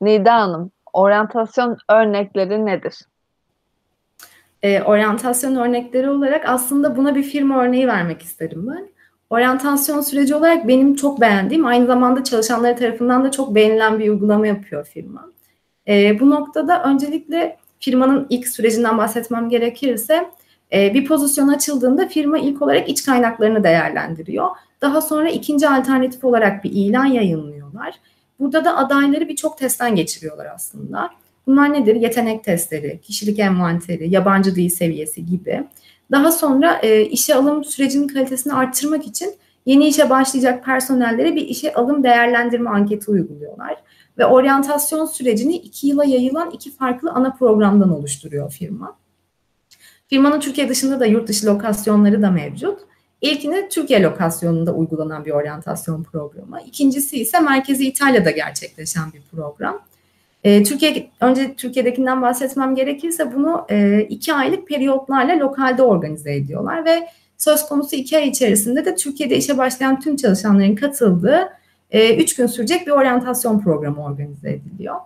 Nida 0.00 0.34
Hanım, 0.34 0.70
oryantasyon 0.92 1.76
örnekleri 1.90 2.66
nedir? 2.66 2.94
E, 4.62 4.82
oryantasyon 4.82 5.56
örnekleri 5.56 6.10
olarak 6.10 6.48
aslında 6.48 6.96
buna 6.96 7.14
bir 7.14 7.22
firma 7.22 7.62
örneği 7.62 7.88
vermek 7.88 8.22
isterim 8.22 8.66
ben. 8.66 8.88
Oryantasyon 9.30 10.00
süreci 10.00 10.34
olarak 10.34 10.68
benim 10.68 10.94
çok 10.94 11.20
beğendiğim, 11.20 11.66
aynı 11.66 11.86
zamanda 11.86 12.24
çalışanları 12.24 12.76
tarafından 12.76 13.24
da 13.24 13.30
çok 13.30 13.54
beğenilen 13.54 13.98
bir 13.98 14.08
uygulama 14.10 14.46
yapıyor 14.46 14.84
firma. 14.84 15.32
E, 15.88 16.20
bu 16.20 16.30
noktada 16.30 16.82
öncelikle 16.82 17.56
firmanın 17.80 18.26
ilk 18.30 18.48
sürecinden 18.48 18.98
bahsetmem 18.98 19.48
gerekirse 19.48 20.30
e, 20.72 20.94
bir 20.94 21.04
pozisyon 21.04 21.48
açıldığında 21.48 22.08
firma 22.08 22.38
ilk 22.38 22.62
olarak 22.62 22.88
iç 22.88 23.04
kaynaklarını 23.04 23.64
değerlendiriyor. 23.64 24.48
Daha 24.80 25.00
sonra 25.00 25.28
ikinci 25.30 25.68
alternatif 25.68 26.24
olarak 26.24 26.64
bir 26.64 26.70
ilan 26.72 27.04
yayınlıyorlar. 27.04 27.94
Burada 28.40 28.64
da 28.64 28.76
adayları 28.76 29.28
birçok 29.28 29.58
testten 29.58 29.96
geçiriyorlar 29.96 30.46
aslında. 30.54 31.10
Bunlar 31.46 31.72
nedir? 31.72 31.94
Yetenek 31.94 32.44
testleri, 32.44 33.00
kişilik 33.00 33.38
envanteri, 33.38 34.10
yabancı 34.10 34.54
dil 34.54 34.68
seviyesi 34.68 35.26
gibi. 35.26 35.64
Daha 36.10 36.32
sonra 36.32 36.78
e, 36.82 37.02
işe 37.04 37.34
alım 37.34 37.64
sürecinin 37.64 38.08
kalitesini 38.08 38.52
arttırmak 38.52 39.06
için 39.06 39.34
yeni 39.66 39.88
işe 39.88 40.10
başlayacak 40.10 40.64
personellere 40.64 41.34
bir 41.34 41.46
işe 41.46 41.74
alım 41.74 42.02
değerlendirme 42.02 42.70
anketi 42.70 43.10
uyguluyorlar. 43.10 43.76
Ve 44.18 44.26
oryantasyon 44.26 45.06
sürecini 45.06 45.56
iki 45.56 45.86
yıla 45.86 46.04
yayılan 46.04 46.50
iki 46.50 46.70
farklı 46.70 47.10
ana 47.10 47.32
programdan 47.32 47.90
oluşturuyor 47.90 48.52
firma. 48.52 48.96
Firmanın 50.08 50.40
Türkiye 50.40 50.68
dışında 50.68 51.00
da 51.00 51.06
yurt 51.06 51.28
dışı 51.28 51.46
lokasyonları 51.46 52.22
da 52.22 52.30
mevcut. 52.30 52.80
İlkini 53.20 53.68
Türkiye 53.68 54.02
lokasyonunda 54.02 54.72
uygulanan 54.72 55.24
bir 55.24 55.30
oryantasyon 55.30 56.02
programı. 56.02 56.60
İkincisi 56.66 57.20
ise 57.20 57.40
merkezi 57.40 57.88
İtalya'da 57.88 58.30
gerçekleşen 58.30 59.12
bir 59.12 59.22
program. 59.36 59.82
E, 60.44 60.62
Türkiye 60.62 61.10
önce 61.20 61.54
Türkiye'dekinden 61.54 62.22
bahsetmem 62.22 62.74
gerekirse 62.74 63.34
bunu 63.34 63.66
e, 63.70 64.00
iki 64.08 64.34
aylık 64.34 64.68
periyotlarla 64.68 65.38
lokalde 65.38 65.82
organize 65.82 66.34
ediyorlar 66.34 66.84
ve 66.84 67.08
söz 67.38 67.66
konusu 67.66 67.96
iki 67.96 68.18
ay 68.18 68.28
içerisinde 68.28 68.84
de 68.84 68.96
Türkiye'de 68.96 69.36
işe 69.36 69.58
başlayan 69.58 70.00
tüm 70.00 70.16
çalışanların 70.16 70.74
katıldığı 70.74 71.48
e, 71.90 72.16
üç 72.16 72.36
gün 72.36 72.46
sürecek 72.46 72.86
bir 72.86 72.92
oryantasyon 72.92 73.60
programı 73.60 74.04
organize 74.04 74.50
ediliyor. 74.50 74.96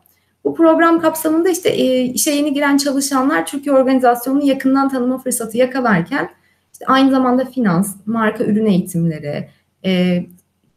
Bu 0.44 0.54
program 0.54 1.00
kapsamında 1.00 1.50
işte 1.50 1.68
e, 1.68 2.02
işe 2.02 2.30
yeni 2.30 2.54
giren 2.54 2.76
çalışanlar 2.76 3.46
Türkiye 3.46 3.74
organizasyonunu 3.74 4.44
yakından 4.44 4.88
tanıma 4.88 5.18
fırsatı 5.18 5.58
yakalarken 5.58 6.30
işte 6.72 6.84
aynı 6.86 7.10
zamanda 7.10 7.44
finans, 7.44 7.96
marka 8.06 8.44
ürün 8.44 8.66
eğitimleri, 8.66 9.48
e, 9.84 10.22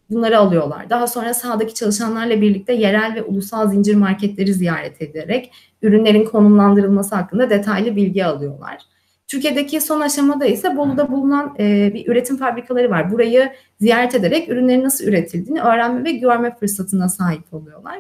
bunları 0.10 0.40
alıyorlar. 0.40 0.90
Daha 0.90 1.08
sonra 1.08 1.34
sahadaki 1.34 1.74
çalışanlarla 1.74 2.42
birlikte 2.42 2.74
yerel 2.74 3.16
ve 3.16 3.24
ulusal 3.24 3.70
zincir 3.70 3.96
marketleri 3.96 4.54
ziyaret 4.54 5.02
ederek 5.02 5.52
ürünlerin 5.82 6.26
konumlandırılması 6.26 7.16
hakkında 7.16 7.50
detaylı 7.50 7.96
bilgi 7.96 8.26
alıyorlar. 8.26 8.95
Türkiye'deki 9.28 9.82
son 9.82 10.02
aşamada 10.02 10.46
ise 10.46 10.78
Bolu'da 10.78 11.12
bulunan 11.12 11.56
e, 11.60 11.94
bir 11.94 12.08
üretim 12.08 12.38
fabrikaları 12.38 12.90
var. 12.90 13.12
Burayı 13.12 13.52
ziyaret 13.82 14.16
ederek 14.16 14.50
ürünlerin 14.50 14.84
nasıl 14.84 15.06
üretildiğini 15.06 15.62
öğrenme 15.62 16.04
ve 16.04 16.12
görme 16.12 16.56
fırsatına 16.56 17.10
sahip 17.10 17.54
oluyorlar. 17.54 18.00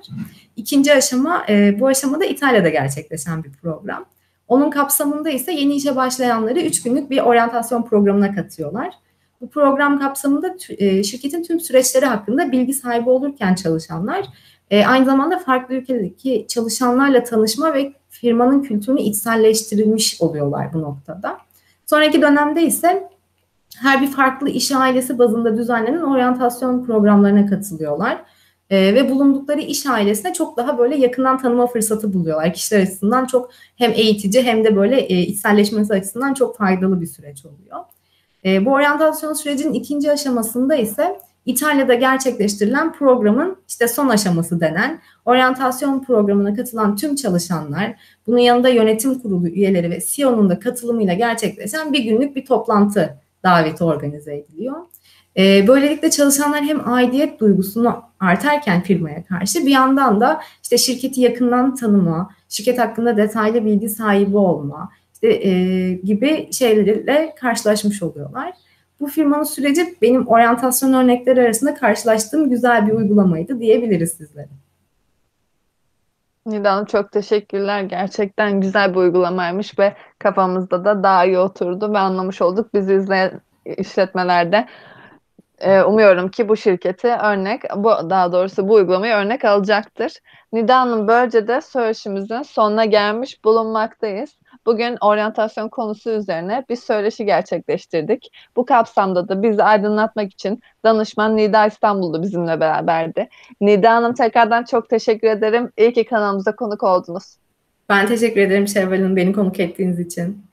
İkinci 0.55 0.93
aşama, 0.93 1.45
e, 1.49 1.79
bu 1.79 1.87
aşamada 1.87 2.25
İtalya'da 2.25 2.69
gerçekleşen 2.69 3.43
bir 3.43 3.51
program. 3.51 4.05
Onun 4.47 4.69
kapsamında 4.69 5.29
ise 5.29 5.51
yeni 5.51 5.75
işe 5.75 5.95
başlayanları 5.95 6.59
3 6.59 6.83
günlük 6.83 7.09
bir 7.09 7.19
oryantasyon 7.19 7.83
programına 7.83 8.35
katıyorlar. 8.35 8.93
Bu 9.41 9.49
program 9.49 9.99
kapsamında 9.99 10.55
e, 10.69 11.03
şirketin 11.03 11.43
tüm 11.43 11.59
süreçleri 11.59 12.05
hakkında 12.05 12.51
bilgi 12.51 12.73
sahibi 12.73 13.09
olurken 13.09 13.55
çalışanlar 13.55 14.25
e, 14.71 14.85
aynı 14.85 15.05
zamanda 15.05 15.39
farklı 15.39 15.75
ülkedeki 15.75 16.45
çalışanlarla 16.47 17.23
tanışma 17.23 17.73
ve 17.73 17.93
firmanın 18.25 18.61
kültürünü 18.61 19.01
içselleştirilmiş 19.01 20.21
oluyorlar 20.21 20.73
bu 20.73 20.81
noktada. 20.81 21.37
Sonraki 21.85 22.21
dönemde 22.21 22.63
ise 22.63 23.09
her 23.77 24.01
bir 24.01 24.07
farklı 24.07 24.49
iş 24.49 24.71
ailesi 24.71 25.19
bazında 25.19 25.57
düzenlenen 25.57 26.01
oryantasyon 26.01 26.85
programlarına 26.85 27.45
katılıyorlar. 27.45 28.21
E, 28.69 28.95
ve 28.95 29.09
bulundukları 29.09 29.61
iş 29.61 29.85
ailesine 29.85 30.33
çok 30.33 30.57
daha 30.57 30.77
böyle 30.77 30.95
yakından 30.95 31.37
tanıma 31.37 31.67
fırsatı 31.67 32.13
buluyorlar. 32.13 32.53
Kişiler 32.53 32.81
açısından 32.81 33.25
çok 33.25 33.49
hem 33.75 33.91
eğitici 33.91 34.43
hem 34.43 34.63
de 34.63 34.75
böyle 34.75 34.99
e, 35.01 35.19
içselleşmesi 35.19 35.93
açısından 35.93 36.33
çok 36.33 36.57
faydalı 36.57 37.01
bir 37.01 37.07
süreç 37.07 37.45
oluyor. 37.45 37.79
E, 38.45 38.65
bu 38.65 38.71
oryantasyon 38.71 39.33
sürecinin 39.33 39.73
ikinci 39.73 40.11
aşamasında 40.11 40.75
ise 40.75 41.19
İtalya'da 41.45 41.93
gerçekleştirilen 41.93 42.93
programın 42.93 43.57
işte 43.67 43.87
son 43.87 44.09
aşaması 44.09 44.59
denen 44.59 45.01
oryantasyon 45.25 46.03
programına 46.03 46.55
katılan 46.55 46.95
tüm 46.95 47.15
çalışanlar, 47.15 47.95
bunun 48.27 48.37
yanında 48.37 48.69
yönetim 48.69 49.19
kurulu 49.19 49.47
üyeleri 49.47 49.89
ve 49.89 49.99
CEO'nun 50.07 50.49
da 50.49 50.59
katılımıyla 50.59 51.13
gerçekleşen 51.13 51.93
bir 51.93 52.03
günlük 52.03 52.35
bir 52.35 52.45
toplantı 52.45 53.17
daveti 53.43 53.83
organize 53.83 54.35
ediliyor. 54.35 54.75
E, 55.37 55.67
böylelikle 55.67 56.09
çalışanlar 56.09 56.63
hem 56.63 56.89
aidiyet 56.93 57.39
duygusunu 57.39 58.01
artarken 58.19 58.81
firmaya 58.81 59.25
karşı 59.25 59.65
bir 59.65 59.71
yandan 59.71 60.21
da 60.21 60.41
işte 60.63 60.77
şirketi 60.77 61.21
yakından 61.21 61.75
tanıma, 61.75 62.29
şirket 62.49 62.79
hakkında 62.79 63.17
detaylı 63.17 63.65
bilgi 63.65 63.89
sahibi 63.89 64.37
olma, 64.37 64.89
e, 65.23 65.91
gibi 65.93 66.49
şeylerle 66.51 67.35
karşılaşmış 67.39 68.03
oluyorlar. 68.03 68.53
Bu 68.99 69.07
firmanın 69.07 69.43
süreci 69.43 69.95
benim 70.01 70.27
oryantasyon 70.27 70.93
örnekleri 70.93 71.41
arasında 71.41 71.73
karşılaştığım 71.73 72.49
güzel 72.49 72.87
bir 72.87 72.91
uygulamaydı 72.91 73.59
diyebiliriz 73.59 74.11
sizlere. 74.11 74.47
Nida 76.45 76.73
Hanım 76.73 76.85
çok 76.85 77.11
teşekkürler. 77.11 77.81
Gerçekten 77.81 78.61
güzel 78.61 78.91
bir 78.91 78.99
uygulamaymış 78.99 79.79
ve 79.79 79.95
kafamızda 80.19 80.85
da 80.85 81.03
daha 81.03 81.25
iyi 81.25 81.39
oturdu 81.39 81.93
ve 81.93 81.97
anlamış 81.97 82.41
olduk. 82.41 82.73
Bizi 82.73 82.93
izleyen 82.93 83.41
işletmelerde 83.65 84.67
e, 85.59 85.81
umuyorum 85.81 86.29
ki 86.29 86.49
bu 86.49 86.57
şirketi 86.57 87.07
örnek, 87.07 87.61
bu 87.75 87.89
daha 88.09 88.31
doğrusu 88.31 88.67
bu 88.67 88.73
uygulamayı 88.73 89.13
örnek 89.13 89.45
alacaktır. 89.45 90.13
Nida 90.53 90.79
Hanım 90.79 91.07
böylece 91.07 91.47
de 91.47 91.61
söyleşimizin 91.61 92.41
sonuna 92.41 92.85
gelmiş 92.85 93.43
bulunmaktayız. 93.43 94.37
Bugün 94.65 94.97
oryantasyon 95.01 95.69
konusu 95.69 96.09
üzerine 96.09 96.65
bir 96.69 96.75
söyleşi 96.75 97.25
gerçekleştirdik. 97.25 98.31
Bu 98.55 98.65
kapsamda 98.65 99.29
da 99.29 99.43
bizi 99.43 99.63
aydınlatmak 99.63 100.31
için 100.31 100.61
danışman 100.85 101.37
Nida 101.37 101.67
İstanbul'da 101.67 102.21
bizimle 102.21 102.59
beraberdi. 102.59 103.29
Nida 103.61 103.95
Hanım 103.95 104.13
tekrardan 104.13 104.63
çok 104.63 104.89
teşekkür 104.89 105.27
ederim. 105.27 105.71
İyi 105.77 105.93
ki 105.93 106.05
kanalımıza 106.05 106.55
konuk 106.55 106.83
oldunuz. 106.83 107.37
Ben 107.89 108.07
teşekkür 108.07 108.41
ederim 108.41 108.67
Şevval 108.67 108.97
Hanım 108.97 109.15
beni 109.15 109.33
konuk 109.33 109.59
ettiğiniz 109.59 109.99
için. 109.99 110.45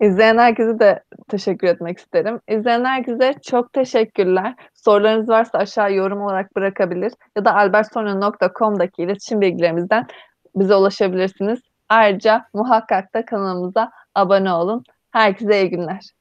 İzleyen 0.00 0.38
herkese 0.38 0.78
de 0.78 1.02
teşekkür 1.28 1.68
etmek 1.68 1.98
isterim. 1.98 2.40
İzleyen 2.48 2.84
herkese 2.84 3.34
çok 3.42 3.72
teşekkürler. 3.72 4.54
Sorularınız 4.74 5.28
varsa 5.28 5.58
aşağı 5.58 5.92
yorum 5.92 6.22
olarak 6.22 6.56
bırakabilir 6.56 7.12
ya 7.36 7.44
da 7.44 7.54
albertsonya.com'daki 7.54 9.02
iletişim 9.02 9.40
bilgilerimizden 9.40 10.06
bize 10.56 10.74
ulaşabilirsiniz. 10.74 11.60
Ayrıca 11.88 12.48
muhakkak 12.54 13.14
da 13.14 13.24
kanalımıza 13.24 13.90
abone 14.14 14.52
olun. 14.52 14.84
Herkese 15.10 15.60
iyi 15.62 15.70
günler. 15.70 16.14